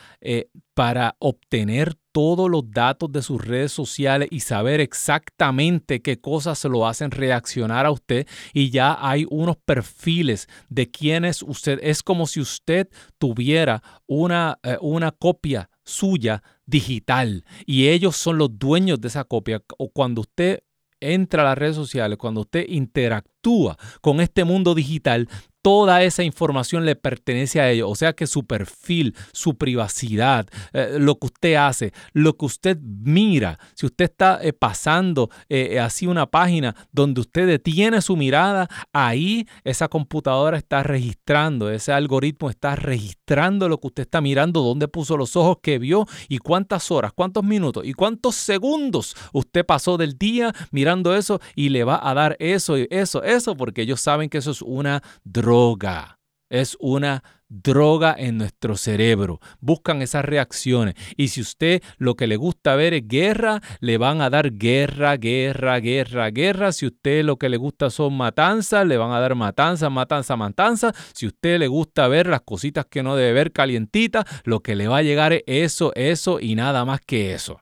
[0.73, 6.67] para obtener todos los datos de sus redes sociales y saber exactamente qué cosas se
[6.67, 12.27] lo hacen reaccionar a usted y ya hay unos perfiles de quiénes usted es como
[12.27, 19.23] si usted tuviera una, una copia suya digital y ellos son los dueños de esa
[19.23, 19.63] copia.
[19.77, 20.59] O cuando usted
[20.99, 25.29] entra a las redes sociales, cuando usted interactúa con este mundo digital,
[25.61, 27.89] toda esa información le pertenece a ellos.
[27.91, 32.77] O sea que su perfil, su privacidad, eh, lo que usted hace, lo que usted
[32.81, 38.67] mira, si usted está eh, pasando eh, así una página donde usted detiene su mirada,
[38.93, 44.87] ahí esa computadora está registrando, ese algoritmo está registrando lo que usted está mirando, dónde
[44.87, 49.97] puso los ojos que vio y cuántas horas, cuántos minutos y cuántos segundos usted pasó
[49.97, 53.99] del día mirando eso y le va a dar eso y eso, eso, porque ellos
[53.99, 56.19] saben que eso es una droga droga.
[56.47, 59.39] Es una droga en nuestro cerebro.
[59.59, 60.93] Buscan esas reacciones.
[61.17, 65.17] Y si usted lo que le gusta ver es guerra, le van a dar guerra,
[65.17, 66.71] guerra, guerra, guerra.
[66.71, 70.93] Si usted lo que le gusta son matanzas, le van a dar matanza, matanza, matanza.
[71.13, 74.87] Si usted le gusta ver las cositas que no debe ver calientitas, lo que le
[74.87, 77.59] va a llegar es eso, eso y nada más que eso.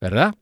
[0.00, 0.34] ¿Verdad?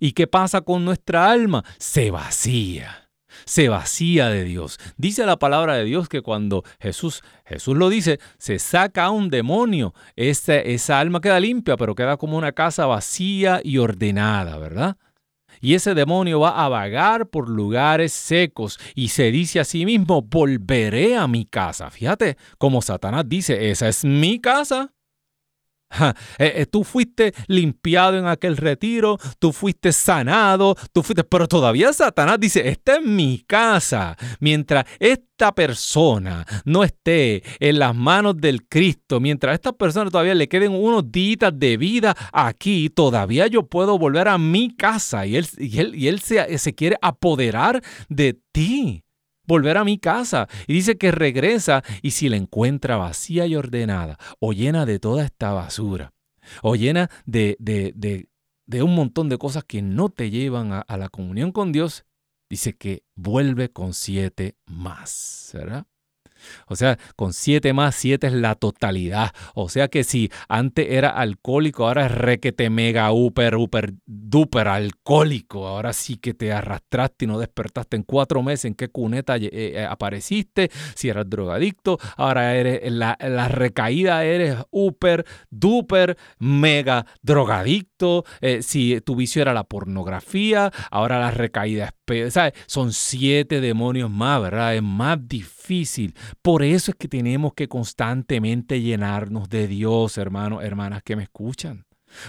[0.00, 1.64] ¿Y qué pasa con nuestra alma?
[1.78, 3.03] Se vacía
[3.44, 4.78] se vacía de Dios.
[4.96, 9.30] Dice la palabra de Dios que cuando Jesús, Jesús lo dice, se saca a un
[9.30, 14.96] demonio, esa, esa alma queda limpia, pero queda como una casa vacía y ordenada, ¿verdad?
[15.60, 20.22] Y ese demonio va a vagar por lugares secos y se dice a sí mismo,
[20.22, 21.90] volveré a mi casa.
[21.90, 24.92] Fíjate, como Satanás dice, esa es mi casa.
[26.38, 31.92] Eh, eh, tú fuiste limpiado en aquel retiro, tú fuiste sanado, tú fuiste, pero todavía
[31.92, 34.16] Satanás dice, esta es mi casa.
[34.40, 40.34] Mientras esta persona no esté en las manos del Cristo, mientras a esta persona todavía
[40.34, 45.36] le queden unos días de vida aquí, todavía yo puedo volver a mi casa y
[45.36, 49.03] él, y él, se quiere apoderar de ti
[49.46, 50.48] volver a mi casa.
[50.66, 55.24] Y dice que regresa y si la encuentra vacía y ordenada o llena de toda
[55.24, 56.12] esta basura
[56.62, 57.92] o llena de, de,
[58.66, 62.04] de, un montón de cosas que no te llevan a, a la comunión con Dios,
[62.50, 65.50] dice que vuelve con siete más.
[65.54, 65.86] ¿verdad?
[66.66, 69.30] O sea, con 7 más 7 es la totalidad.
[69.54, 75.66] O sea que si antes era alcohólico, ahora es requete mega, super, super, duper alcohólico.
[75.66, 79.50] Ahora sí que te arrastraste y no despertaste en cuatro meses en qué cuneta eh,
[79.52, 80.70] eh, apareciste.
[80.94, 88.24] Si eras drogadicto, ahora eres la, la recaída, eres super, duper, mega drogadicto.
[88.40, 91.92] Eh, si tu vicio era la pornografía, ahora la recaída es
[92.66, 94.74] son siete demonios más, ¿verdad?
[94.76, 96.14] Es más difícil.
[96.42, 101.84] Por eso es que tenemos que constantemente llenarnos de Dios, hermanos, hermanas que me escuchan.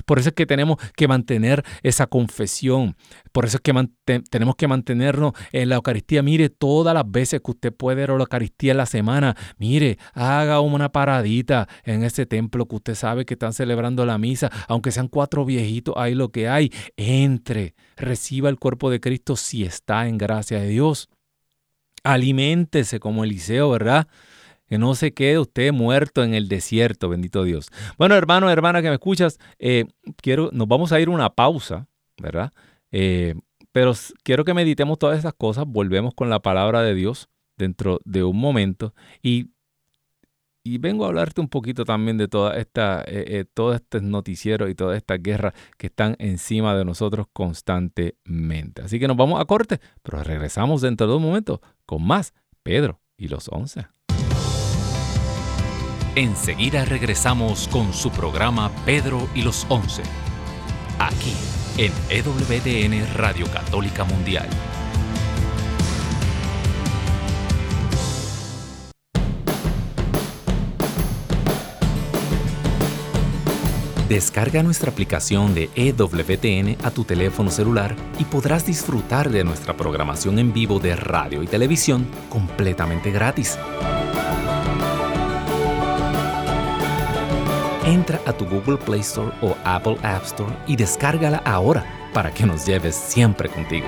[0.06, 2.96] Por eso es que tenemos que mantener esa confesión.
[3.32, 3.74] Por eso es que
[4.30, 6.22] tenemos que mantenernos en la Eucaristía.
[6.22, 9.98] Mire, todas las veces que usted puede ir a la Eucaristía en la semana, mire,
[10.14, 14.52] haga una paradita en ese templo que usted sabe que están celebrando la misa.
[14.68, 16.72] Aunque sean cuatro viejitos, hay lo que hay.
[16.98, 21.10] Entre, reciba el cuerpo de Cristo si está en gracia de Dios.
[22.04, 24.08] Aliméntese como Eliseo, ¿verdad?
[24.68, 27.68] Que no se quede usted muerto en el desierto, bendito Dios.
[27.98, 29.86] Bueno, hermano, hermana que me escuchas, eh,
[30.22, 32.54] quiero, nos vamos a ir una pausa ¿verdad?
[32.92, 33.36] Eh,
[33.72, 38.24] pero quiero que meditemos todas esas cosas, volvemos con la palabra de Dios dentro de
[38.24, 39.52] un momento y,
[40.64, 44.76] y vengo a hablarte un poquito también de toda esta, eh, eh, todo noticiero y
[44.76, 48.82] todas estas guerras que están encima de nosotros constantemente.
[48.82, 53.02] Así que nos vamos a corte, pero regresamos dentro de un momento con más Pedro
[53.18, 53.88] y los once.
[56.16, 60.02] Enseguida regresamos con su programa Pedro y los Once,
[60.98, 61.34] aquí
[61.78, 64.48] en EWTN Radio Católica Mundial.
[74.08, 80.40] Descarga nuestra aplicación de EWTN a tu teléfono celular y podrás disfrutar de nuestra programación
[80.40, 83.60] en vivo de radio y televisión completamente gratis.
[87.86, 92.46] Entra a tu Google Play Store o Apple App Store y descárgala ahora para que
[92.46, 93.88] nos lleves siempre contigo.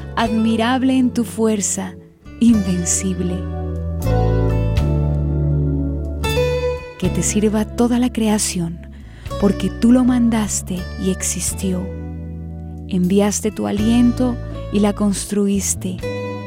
[0.15, 1.95] admirable en tu fuerza,
[2.39, 3.35] invencible.
[6.99, 8.79] Que te sirva toda la creación,
[9.39, 11.81] porque tú lo mandaste y existió.
[12.87, 14.35] Enviaste tu aliento
[14.73, 15.97] y la construiste.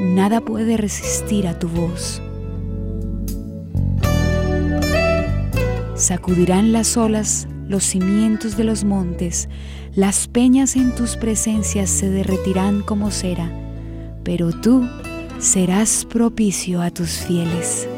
[0.00, 2.20] Nada puede resistir a tu voz.
[5.94, 9.48] Sacudirán las olas los cimientos de los montes,
[9.94, 13.50] las peñas en tus presencias se derretirán como cera,
[14.22, 14.88] pero tú
[15.38, 17.88] serás propicio a tus fieles.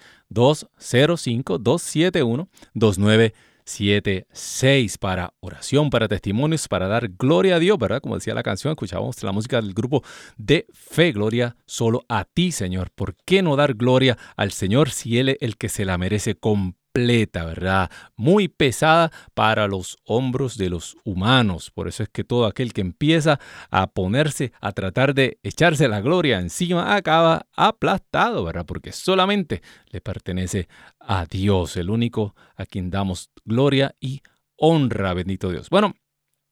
[3.65, 3.73] 205-271-2976.
[3.73, 8.01] 76 para oración, para testimonios, para dar gloria a Dios, ¿verdad?
[8.01, 10.03] Como decía la canción, escuchábamos la música del grupo
[10.37, 12.91] de fe, gloria solo a ti, Señor.
[12.91, 16.35] ¿Por qué no dar gloria al Señor si Él es el que se la merece
[16.35, 17.89] con completa, ¿verdad?
[18.15, 21.71] Muy pesada para los hombros de los humanos.
[21.71, 23.39] Por eso es que todo aquel que empieza
[23.71, 28.65] a ponerse, a tratar de echarse la gloria encima, acaba aplastado, ¿verdad?
[28.67, 30.67] Porque solamente le pertenece
[30.99, 34.21] a Dios, el único a quien damos gloria y
[34.55, 35.71] honra, bendito Dios.
[35.71, 35.95] Bueno,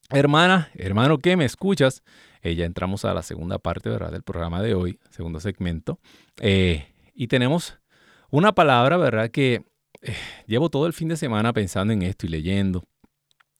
[0.10, 2.02] hermana, hermano que me escuchas,
[2.42, 4.12] eh, ya entramos a la segunda parte, ¿verdad?
[4.12, 6.00] Del programa de hoy, segundo segmento.
[6.40, 7.78] Eh, y tenemos
[8.32, 9.30] una palabra, ¿verdad?
[9.30, 9.71] Que
[10.02, 10.16] eh,
[10.48, 12.84] llevo todo el fin de semana pensando en esto y leyendo.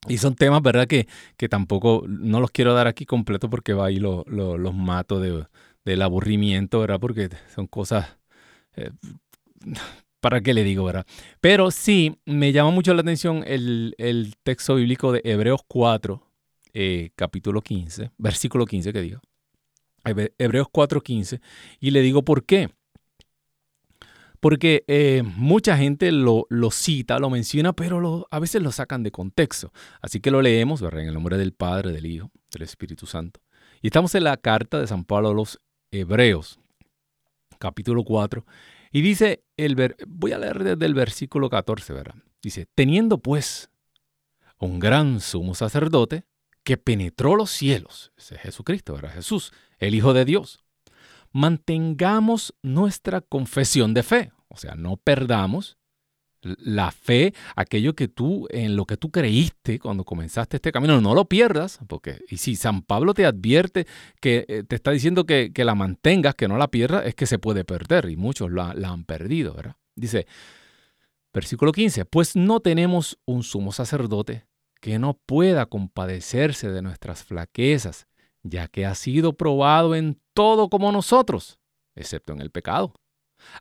[0.08, 0.88] Y son temas, ¿verdad?
[0.88, 5.20] Que, que tampoco, no los quiero dar aquí completo porque va ahí lo, los mato
[5.20, 5.46] de,
[5.86, 7.00] del aburrimiento, ¿verdad?
[7.00, 8.18] Porque son cosas,
[8.76, 8.90] eh,
[10.20, 11.06] ¿para qué le digo, verdad?
[11.40, 16.28] Pero sí, me llama mucho la atención el, el texto bíblico de Hebreos 4,
[16.74, 19.22] eh, capítulo 15, versículo 15 que diga.
[20.04, 21.42] Hebreos 4, 15.
[21.80, 22.70] Y le digo por qué
[24.42, 29.72] porque eh, mucha gente lo, cita, lo menciona, pero a veces lo sacan de contexto.
[30.02, 31.02] Así que lo leemos, ¿verdad?
[31.02, 33.40] En el nombre del Padre, del Hijo, del Espíritu Santo.
[33.84, 35.60] Y estamos en la carta de San Pablo a los
[35.92, 36.60] Hebreos,
[37.60, 38.44] capítulo 4.
[38.92, 42.16] Y dice, el voy a leer desde el versículo 14, ¿verdad?
[42.42, 43.70] Dice, teniendo pues
[44.58, 46.26] un gran sumo sacerdote
[46.64, 49.14] que penetró los cielos, ese es Jesucristo, ¿verdad?
[49.14, 50.61] Jesús, el Hijo de Dios
[51.32, 54.32] mantengamos nuestra confesión de fe.
[54.48, 55.78] O sea, no perdamos
[56.42, 61.14] la fe, aquello que tú, en lo que tú creíste cuando comenzaste este camino, no
[61.14, 63.86] lo pierdas, porque y si San Pablo te advierte
[64.20, 67.40] que eh, te está diciendo que, la mantengas, que no la pierdas, es que se
[67.40, 69.76] puede perder y muchos la, la han perdido, ¿verdad?
[69.96, 70.26] Dice,
[71.34, 74.48] versículo 15, pues no tenemos un sumo sacerdote
[74.80, 78.08] que no pueda compadecerse de nuestras flaquezas,
[78.44, 81.60] ya que ha sido probado en todo como nosotros,
[81.96, 82.94] excepto en el pecado.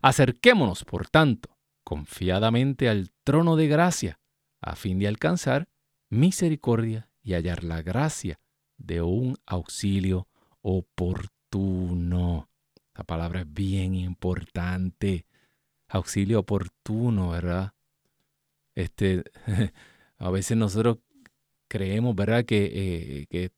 [0.01, 4.19] Acerquémonos, por tanto, confiadamente al trono de gracia,
[4.61, 5.67] a fin de alcanzar
[6.09, 8.39] misericordia y hallar la gracia
[8.77, 10.27] de un auxilio
[10.61, 12.49] oportuno.
[12.93, 15.25] La palabra es bien importante.
[15.87, 17.73] Auxilio oportuno, ¿verdad?
[18.75, 19.23] Este,
[20.17, 20.99] a veces nosotros
[21.71, 22.43] creemos, ¿verdad?
[22.43, 23.49] Que, eh,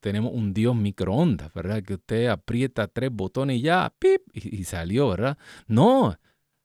[0.00, 1.82] tenemos un Dios microondas, ¿verdad?
[1.82, 4.20] Que usted aprieta tres botones y ya, ¡pip!
[4.34, 5.38] Y, salió, ¿verdad?
[5.66, 6.14] No,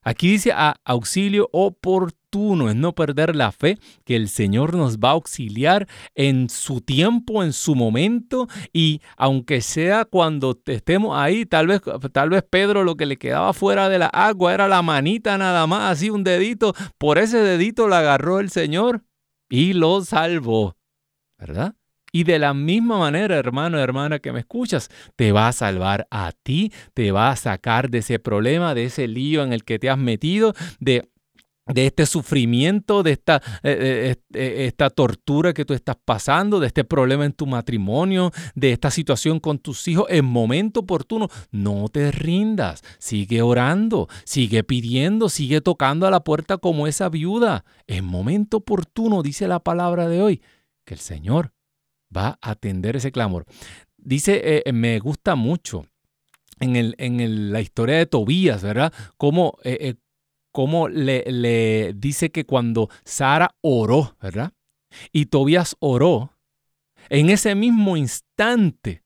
[0.04, 0.52] Aquí dice
[0.84, 6.50] auxilio oportuno, es no perder la fe que el Señor nos va a auxiliar en
[6.50, 11.82] su tiempo, en su momento y aunque sea cuando estemos ahí, tal vez,
[12.12, 15.68] tal vez Pedro lo que le quedaba fuera de la agua era la manita nada
[15.68, 19.04] más, así un dedito, por ese dedito la agarró el Señor
[19.52, 20.78] y lo salvó,
[21.42, 21.76] ¿verdad?
[22.14, 26.32] Y de la misma manera, hermano, hermana que me escuchas, te va a salvar a
[26.32, 29.90] ti, te va a sacar de ese problema, de ese lío en el que te
[29.90, 31.10] has metido, de
[31.68, 36.68] de este sufrimiento, de esta, eh, eh, eh, esta, tortura que tú estás pasando, de
[36.68, 41.88] este problema en tu matrimonio, de esta situación con tus hijos, en momento oportuno, no
[41.88, 47.64] te rindas, sigue orando, sigue pidiendo, sigue tocando a la puerta como esa viuda.
[47.88, 50.42] En momento oportuno, dice la palabra de hoy,
[50.86, 51.54] que el Señor
[52.16, 53.46] va a atender ese clamor.
[53.98, 55.86] Dice, eh, eh, me gusta mucho
[56.60, 58.94] en, el, en la historia de Tobías, ¿verdad?
[59.18, 59.96] Cómo, eh,
[60.90, 64.54] le, le dice que cuando Sara oró, ¿verdad?
[65.12, 66.38] Y Tobías oró,
[67.10, 69.01] en ese mismo instante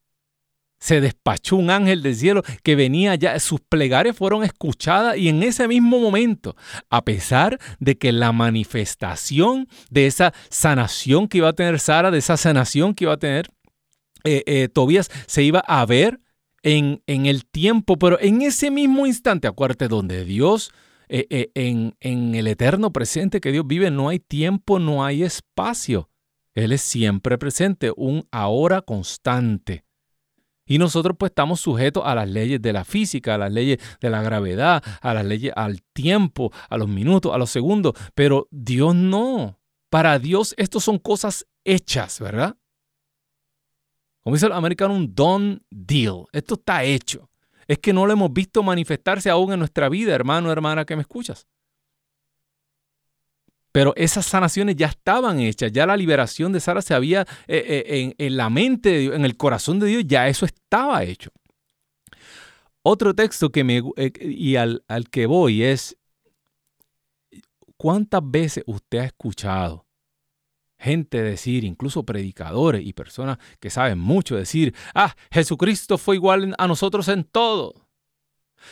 [0.80, 5.42] se despachó un ángel del cielo que venía ya, sus plegarias fueron escuchadas y en
[5.44, 6.56] ese mismo momento,
[6.90, 12.20] a pesar de que la manifestación de esa sanación que iba a tener Sara, de
[12.20, 13.48] esa sanación que iba a tener
[14.24, 16.20] eh, eh, Tobías, se iba a ver
[16.64, 20.72] en, en, el tiempo, pero en ese mismo instante, acuérdate, donde Dios,
[21.08, 26.10] eh, en, en el eterno presente que Dios vive, no hay tiempo, no hay espacio.
[26.56, 29.85] Él es siempre presente, un ahora constante.
[30.66, 34.10] Y nosotros pues estamos sujetos a las leyes de la física, a las leyes de
[34.10, 38.96] la gravedad, a las leyes al tiempo, a los minutos, a los segundos, pero Dios
[38.96, 39.60] no.
[39.90, 42.58] Para Dios esto son cosas hechas, ¿verdad?
[44.24, 46.26] Como dice el americano, un done deal.
[46.32, 47.30] Esto está hecho.
[47.68, 51.04] Es que no lo hemos visto manifestarse aún en nuestra vida, hermano, hermana, que me
[51.04, 51.48] escuchas.
[53.76, 58.16] Pero esas sanaciones ya estaban hechas, ya la liberación de Sara se había eh, eh,
[58.18, 61.30] en, la mente de Dios, en el corazón de Dios, ya eso estaba hecho.
[62.84, 65.98] Otro texto que me, eh, y al, al que voy es,
[67.76, 69.86] ¿cuántas veces usted ha escuchado
[70.80, 76.68] gente decir, incluso predicadores y personas que saben mucho decir, ah, Jesucristo fue igual a
[76.70, 77.74] nosotros en todo.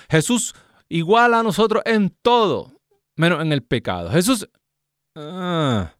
[0.09, 0.55] Jesús
[0.87, 2.71] igual a nosotros en todo,
[3.17, 4.09] menos en el pecado.
[4.09, 4.47] Jesús
[5.15, 5.93] Ah,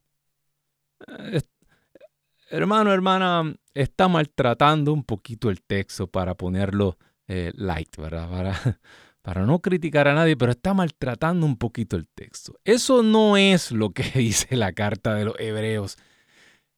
[2.50, 6.98] hermano, hermana, está maltratando un poquito el texto para ponerlo
[7.28, 8.28] eh, light, ¿verdad?
[8.30, 8.54] Para,
[9.22, 12.60] para no criticar a nadie, pero está maltratando un poquito el texto.
[12.64, 15.98] Eso no es lo que dice la carta de los hebreos.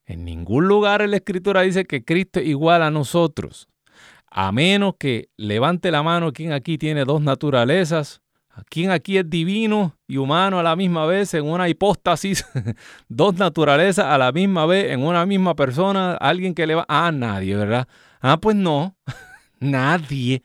[0.05, 3.69] En ningún lugar en la escritura dice que Cristo es igual a nosotros.
[4.29, 8.21] A menos que levante la mano quien aquí tiene dos naturalezas
[8.69, 12.45] ¿Quién aquí es divino y humano a la misma vez en una hipóstasis?
[13.09, 16.15] Dos naturalezas a la misma vez en una misma persona.
[16.15, 16.85] Alguien que le va...
[16.87, 17.87] a nadie, ¿verdad?
[18.21, 18.95] Ah, pues no.
[19.59, 20.41] nadie.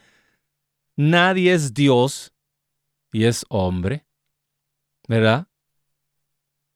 [0.97, 2.33] Nadie es Dios
[3.13, 4.07] y es hombre.
[5.07, 5.47] ¿Verdad?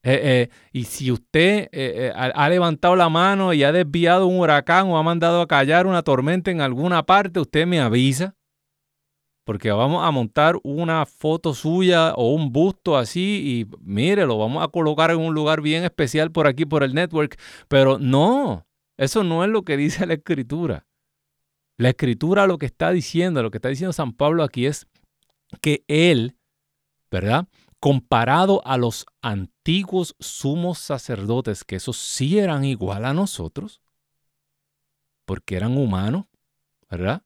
[0.02, 4.88] Eh, eh, y si usted eh, ha levantado la mano y ha desviado un huracán
[4.88, 8.36] o ha mandado a callar una tormenta en alguna parte, usted me avisa
[9.44, 14.64] porque vamos a montar una foto suya o un busto así y mire, lo vamos
[14.64, 17.38] a colocar en un lugar bien especial por aquí, por el network.
[17.68, 18.66] Pero no,
[18.96, 20.86] eso no es lo que dice la escritura.
[21.76, 24.86] La escritura lo que está diciendo, lo que está diciendo San Pablo aquí es
[25.60, 26.38] que él,
[27.10, 27.46] ¿verdad?
[27.80, 33.82] Comparado a los antiguos sumos sacerdotes, que esos sí eran igual a nosotros,
[35.26, 36.24] porque eran humanos,
[36.88, 37.22] ¿verdad?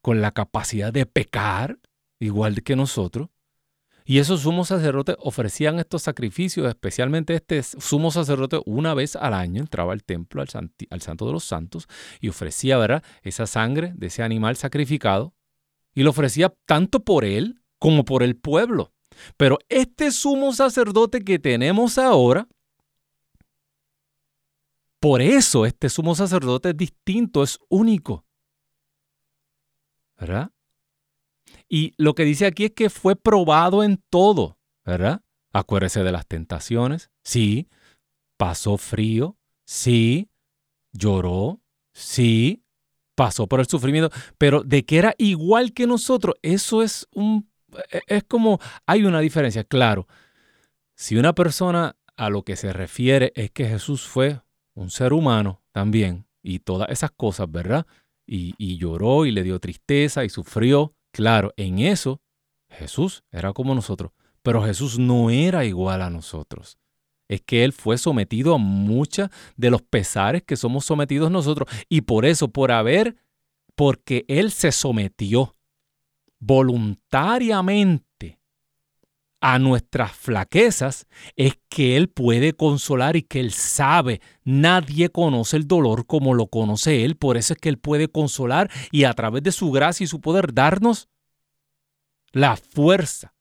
[0.00, 1.78] Con la capacidad de pecar,
[2.18, 3.28] igual que nosotros.
[4.04, 9.60] Y esos sumos sacerdotes ofrecían estos sacrificios, especialmente este sumo sacerdote una vez al año
[9.60, 11.88] entraba al templo, al, Santo de los Santos,
[12.18, 13.02] y ofrecía ¿verdad?
[13.22, 15.34] esa sangre de ese animal sacrificado,
[15.94, 18.94] y lo ofrecía tanto por él como por el pueblo.
[19.36, 22.48] Pero este sumo sacerdote que tenemos ahora,
[25.00, 28.24] por eso este sumo sacerdote es distinto, es único.
[30.18, 30.50] ¿Verdad?
[31.68, 35.22] Y lo que dice aquí es que fue probado en todo, ¿verdad?
[35.52, 37.68] Acuérdese de las tentaciones, sí.
[38.36, 40.30] Pasó frío, sí.
[40.92, 41.60] Lloró,
[41.98, 42.62] Sí,
[43.16, 47.50] pasó por el sufrimiento, pero de que era igual que nosotros, eso es un
[47.90, 50.06] e, es como hay una diferencia, claro.
[50.94, 54.40] Si una persona a lo que se refiere es que Jesús fue
[54.74, 57.84] un ser humano también y todas esas cosas, ¿verdad?
[58.30, 62.20] Y, lloró y le dio tristeza y sufrió, claro, en eso
[62.68, 64.12] Jesús era como nosotros,
[64.42, 66.78] pero Jesús no era igual a nosotros
[67.28, 71.68] es que Él fue sometido a muchos de los pesares que somos sometidos nosotros.
[71.88, 73.16] Y por eso, por haber,
[73.74, 75.54] porque Él se sometió
[76.40, 78.07] voluntariamente
[79.40, 84.20] a nuestras flaquezas, es que Él puede consolar y que Él sabe.
[84.44, 87.16] Nadie conoce el dolor como lo conoce Él.
[87.16, 90.20] Por eso es que Él puede consolar y a través de su gracia y su
[90.20, 91.08] poder darnos
[92.32, 93.34] la fuerza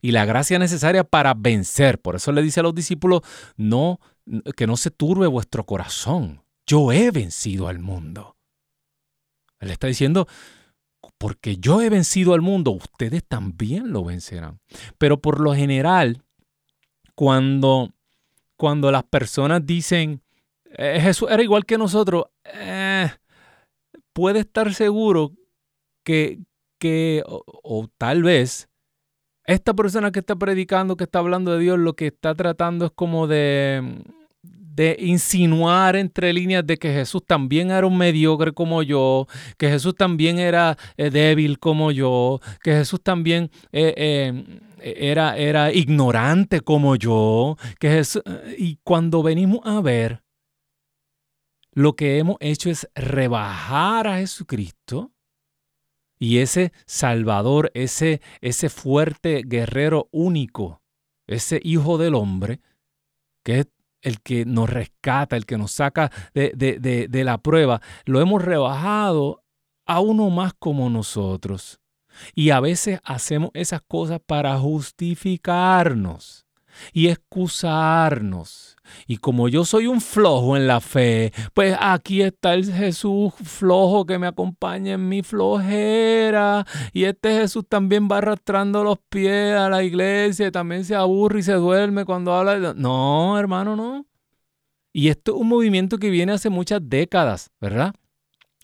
[0.00, 2.00] y la gracia necesaria para vencer.
[2.00, 3.22] Por eso le dice a los discípulos,
[3.56, 4.00] no,
[4.56, 6.42] que no se turbe vuestro corazón.
[6.66, 8.36] Yo he vencido al mundo.
[9.60, 10.26] Él está diciendo,
[11.18, 14.60] porque yo he vencido al mundo, ustedes también lo vencerán.
[14.98, 16.22] Pero por lo general,
[17.14, 17.90] cuando,
[18.56, 20.22] cuando las personas dicen,
[20.64, 23.10] eh, Jesús era igual que nosotros, eh,
[24.12, 25.32] puede estar seguro
[26.04, 26.40] que,
[26.78, 28.68] que o tal vez
[29.44, 32.92] esta persona que está predicando, que está hablando de Dios, lo que está tratando es
[32.92, 34.02] como de,
[34.74, 39.26] de insinuar entre líneas de que Jesús también era un mediocre como yo,
[39.58, 44.60] que Jesús también era eh, débil como yo, que Jesús también eh, eh,
[45.10, 48.22] era, era ignorante como yo, que Jesús,
[48.58, 50.22] y cuando venimos a ver,
[51.74, 55.12] lo que hemos hecho es rebajar a Jesucristo
[56.18, 60.82] y ese Salvador, ese, ese fuerte guerrero único,
[61.26, 62.60] ese Hijo del Hombre,
[63.42, 63.66] que es
[64.02, 68.42] el que nos rescata, el que nos saca de, de, de, la prueba, lo hemos
[68.42, 69.42] rebajado
[69.86, 71.80] a uno más como nosotros.
[72.34, 76.46] Y a veces hacemos esas cosas para justificarnos
[76.92, 78.76] y excusarnos.
[79.06, 84.04] Y como yo soy un flojo en la fe, pues aquí está el Jesús flojo
[84.04, 86.66] que me acompaña en mi flojera.
[86.92, 91.40] Y este Jesús también va arrastrando los pies a la iglesia y también se aburre
[91.40, 92.74] y se duerme cuando habla.
[92.74, 94.06] No, hermano, no.
[94.92, 97.94] Y esto es un movimiento que viene hace muchas décadas, ¿verdad?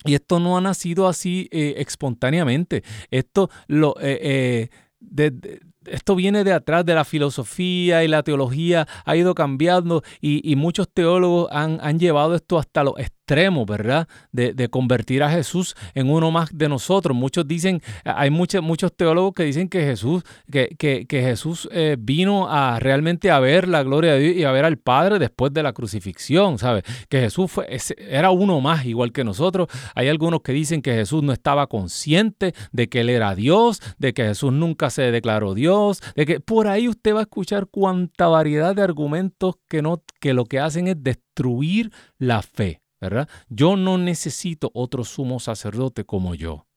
[0.05, 2.83] Y esto no ha nacido así eh, espontáneamente.
[3.09, 3.95] Esto lo...
[3.99, 4.69] Eh,
[5.01, 5.59] eh,
[5.91, 10.89] esto viene de atrás de la filosofía y la teología ha ido cambiando y, muchos
[10.89, 12.93] teólogos han, han, llevado esto hasta los
[13.29, 14.07] extremo, ¿verdad?
[14.31, 17.15] De, convertir a Jesús en uno más de nosotros.
[17.15, 22.49] Muchos dicen, hay muchos, muchos teólogos que dicen que Jesús, que, que, Jesús eh, vino
[22.49, 25.63] a realmente a ver la gloria de Dios y a ver al Padre después de
[25.63, 26.83] la crucifixión, ¿sabes?
[27.07, 27.67] Que Jesús fue,
[27.97, 29.67] era uno más, igual que nosotros.
[29.95, 34.13] Hay algunos que dicen que Jesús no estaba consciente de que Él era Dios, de
[34.13, 38.27] que Jesús nunca se declaró Dios, de que por ahí usted va a escuchar cuánta
[38.27, 42.81] variedad de argumentos que, no, que lo que hacen es destruir la fe.
[42.99, 43.29] ¿Verdad?
[43.47, 46.67] Yo no necesito otro sumo sacerdote como yo.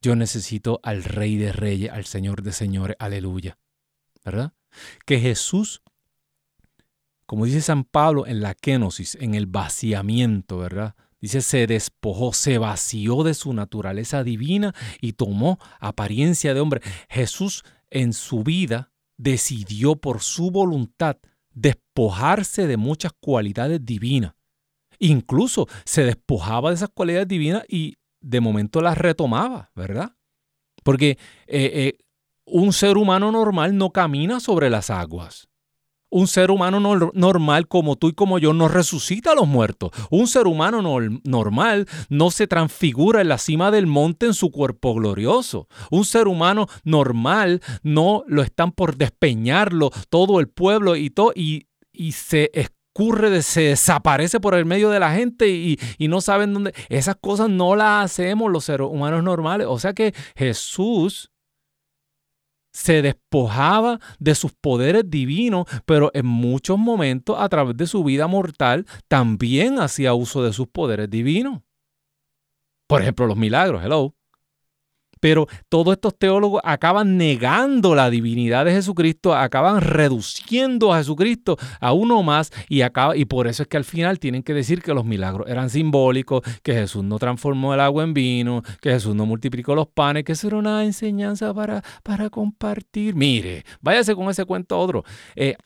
[0.00, 3.58] Yo necesito al Rey de Reyes, al Señor de Señores, aleluya,
[4.24, 4.52] ¿verdad?
[5.04, 5.82] Que Jesús,
[7.26, 10.94] como dice San Pablo en la kenosis, en el vaciamiento, ¿verdad?
[11.20, 16.80] Dice, se despojó, se vació de su naturaleza divina y tomó apariencia de hombre.
[17.08, 21.16] Jesús en su vida decidió por su voluntad
[21.52, 24.37] despojarse de muchas cualidades divinas
[24.98, 30.12] Incluso se despojaba de esas cualidades divinas y de momento las retomaba, ¿verdad?
[30.82, 31.98] Porque eh, eh,
[32.44, 35.48] un ser humano normal no camina sobre las aguas.
[36.10, 36.80] Un ser humano
[37.12, 39.90] normal como tú y como yo no resucita a los muertos.
[40.10, 40.80] Un ser humano
[41.24, 45.68] normal no se transfigura en la cima del monte en su cuerpo glorioso.
[45.90, 51.66] Un ser humano normal no lo están por despeñarlo todo el pueblo y, todo y,
[51.92, 52.50] y se
[53.42, 56.74] se desaparece por el medio de la gente y, y no saben dónde.
[56.88, 59.66] Esas cosas no las hacemos los seres humanos normales.
[59.68, 61.30] O sea que Jesús
[62.72, 68.26] se despojaba de sus poderes divinos, pero en muchos momentos a través de su vida
[68.26, 71.60] mortal también hacía uso de sus poderes divinos.
[72.88, 74.17] Por ejemplo, los milagros, hello.
[75.20, 81.92] Pero todos estos teólogos acaban negando la divinidad de Jesucristo, acaban reduciendo a Jesucristo a
[81.92, 84.94] uno más y, acaba, y por eso es que al final tienen que decir que
[84.94, 89.26] los milagros eran simbólicos, que Jesús no transformó el agua en vino, que Jesús no
[89.26, 93.14] multiplicó los panes, que eso era una enseñanza para, para compartir.
[93.14, 95.04] Mire, váyase con ese cuento otro.
[95.36, 95.56] Eh,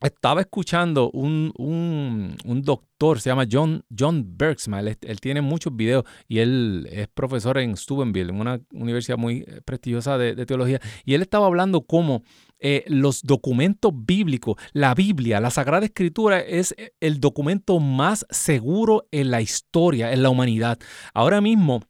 [0.00, 6.04] estaba escuchando un, un, un, doctor, se llama John, John Bergsman, él, tiene muchos videos
[6.28, 11.14] y él es profesor en Steubenville, en una universidad muy eh, prestigiosa de, teología, y
[11.14, 12.22] él estaba hablando cómo
[12.58, 19.30] eh, los documentos bíblicos, la Biblia, la Sagrada Escritura es el documento más seguro en
[19.30, 20.78] la historia, en la humanidad.
[21.12, 21.82] Ahora mismo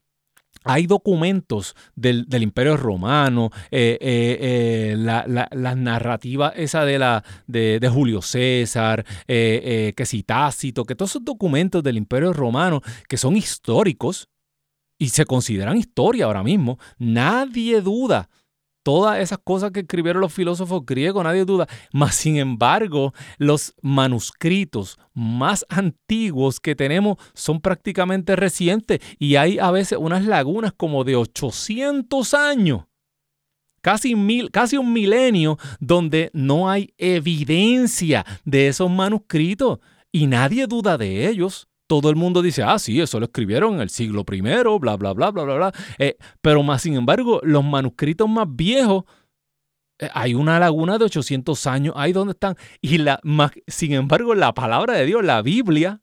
[0.65, 8.23] hay documentos del, Imperio Romano, eh, eh, eh, la, narrativa esa de, la, de, Julio
[8.23, 14.29] César, que si Tácito, que todos esos documentos del Imperio Romano que son históricos
[14.99, 18.31] y se consideran historia ahora mismo, nadie duda
[18.85, 21.67] todas esas cosas que escribieron los filósofos griegos, nadie duda.
[21.93, 29.73] Mas, sin embargo, los manuscritos más antiguos que tenemos son prácticamente recientes y hay a
[29.73, 32.85] veces unas lagunas como de 800 años.
[33.81, 39.81] Casi, mil, casi un milenio donde no hay evidencia de esos manuscritos
[40.13, 41.69] y nadie duda de ellos
[42.01, 44.97] todo el mundo dice, ah, sí, eso lo escribieron en el siglo I, bla, bla,
[44.97, 45.73] bla, bla, bla, bla.
[45.99, 49.05] Eh, pero más sin embargo, los manuscritos más viejos,
[49.99, 52.57] eh, hay una laguna de 800 años, ahí donde están.
[52.81, 56.01] Y la, más, sin embargo, la palabra de Dios, la Biblia,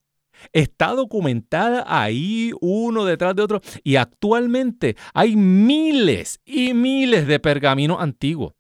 [0.54, 3.62] está documentada ahí uno detrás de otro.
[3.84, 8.54] Y actualmente hay miles y miles de pergaminos antiguos.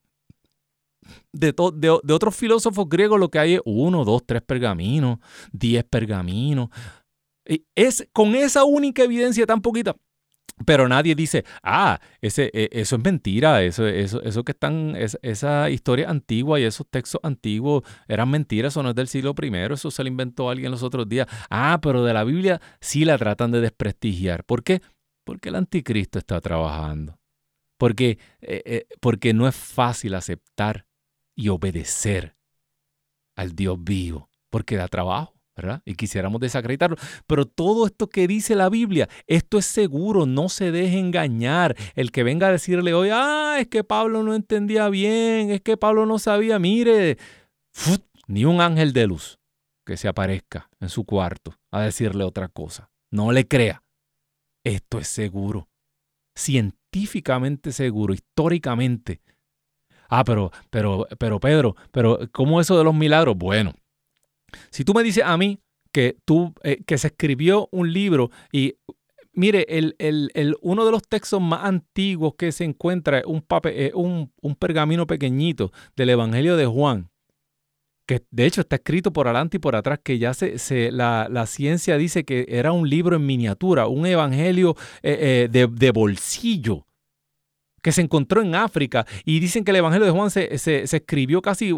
[1.33, 5.19] De, de, de, otros filósofos griegos lo que hay es uno, dos, tres pergaminos,
[5.51, 6.69] diez pergaminos.
[7.75, 9.95] Es con esa única evidencia tan poquita.
[10.65, 15.69] Pero nadie dice, ah, ese, e, eso es mentira, eso, eso, eso que están, esa
[15.69, 19.91] historia antigua y esos textos antiguos eran mentiras, eso no es del siglo I, eso
[19.91, 21.27] se lo inventó alguien los otros días.
[21.49, 24.43] Ah, pero de la Biblia sí la tratan de desprestigiar.
[24.43, 24.81] ¿Por qué?
[25.23, 27.19] Porque el anticristo está trabajando.
[27.77, 30.85] Porque, eh, eh, porque no es fácil aceptar
[31.35, 32.35] y obedecer
[33.35, 35.40] al Dios vivo, porque da trabajo.
[35.85, 36.97] Y quisiéramos desacreditarlo.
[37.27, 41.75] Pero todo esto que dice la Biblia, esto es seguro, no se deje engañar.
[41.95, 45.77] El que venga a decirle hoy, ah, es que Pablo no entendía bien, es que
[45.77, 47.17] Pablo no sabía, mire,
[48.27, 49.39] ni un ángel de luz
[49.85, 52.89] que se aparezca en su cuarto a decirle otra cosa.
[53.11, 53.83] No le crea.
[54.63, 55.69] Esto es seguro,
[56.35, 59.21] científicamente seguro, históricamente.
[60.07, 63.35] Ah, pero, pero, pero Pedro, pero ¿cómo eso de los milagros?
[63.37, 63.73] Bueno,
[64.69, 65.59] si tú me dices a mí
[65.91, 68.75] que, tú, eh, que se escribió un libro y
[69.33, 73.43] mire, el, el, uno de los textos más antiguos que se encuentra es un,
[73.93, 77.09] un, un, pergamino pequeñito del Evangelio de Juan,
[78.05, 81.27] que de hecho está escrito por adelante y por atrás, que ya se, se la,
[81.29, 85.91] la, ciencia dice que era un libro en miniatura, un evangelio eh, eh, de, de
[85.91, 86.85] bolsillo
[87.81, 91.73] que se encontró en África y dicen que el Evangelio de Juan se, escribió casi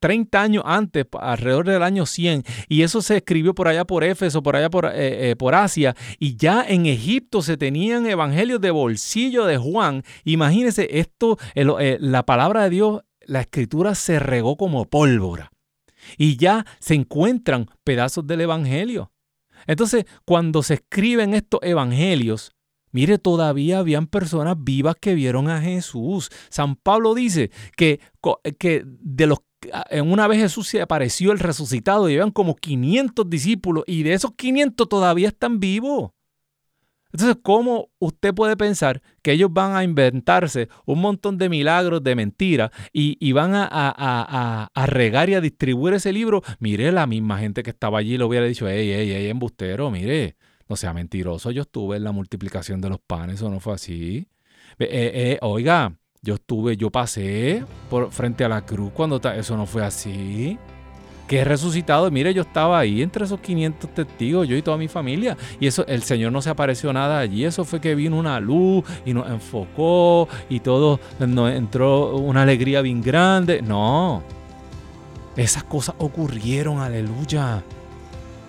[0.00, 4.04] 30 uh, años antes, alrededor del año 100, y eso se escribió por allá por
[4.04, 8.60] Éfeso, por allá por, eh, eh, por Asia, y ya en Egipto se tenían evangelios
[8.60, 10.02] de bolsillo de Juan.
[10.24, 15.52] Imagínense esto, eh, la palabra de Dios, la escritura se regó como pólvora,
[16.16, 19.12] y ya se encuentran pedazos del Evangelio.
[19.66, 22.52] Entonces, cuando se escriben estos evangelios,
[22.92, 26.30] Mire, todavía habían personas vivas que vieron a Jesús.
[26.48, 28.00] San Pablo dice que,
[28.58, 29.38] que de los
[30.02, 34.32] una vez Jesús se apareció el resucitado y habían como 500 discípulos y de esos
[34.34, 36.12] 500 todavía están vivos.
[37.12, 42.14] Entonces, ¿cómo usted puede pensar que ellos van a inventarse un montón de milagros, de
[42.14, 46.42] mentiras, y, van a, a, regar y a distribuir ese libro?
[46.60, 50.36] Mire, la misma gente que estaba allí le hubiera dicho, ey, ey, ey, embustero, mire,
[50.70, 54.28] no sea mentiroso, yo estuve en la multiplicación de los panes, ¿o no fue así?
[54.78, 55.92] Eh, eh, oiga,
[56.22, 60.56] yo estuve, yo pasé por frente a la cruz cuando eso no fue así.
[61.26, 64.86] Que he resucitado, mire, yo estaba ahí entre esos 500 testigos, yo y toda mi
[64.86, 65.36] familia.
[65.58, 67.44] Y eso, el Señor no se apareció nada allí.
[67.44, 72.80] Eso fue que vino una luz y nos enfocó y todo, nos entró una alegría
[72.80, 73.60] bien grande.
[73.60, 74.22] No,
[75.36, 77.62] esas cosas ocurrieron, aleluya.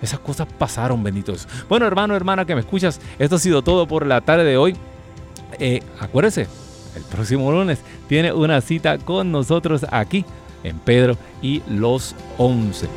[0.01, 1.47] Esas cosas pasaron, benditos.
[1.69, 4.75] Bueno, hermano, hermana, que me escuchas, esto ha sido todo por la tarde de hoy.
[5.59, 6.47] Eh, acuérdese,
[6.95, 10.25] el próximo lunes tiene una cita con nosotros aquí
[10.63, 12.87] en Pedro y los 11.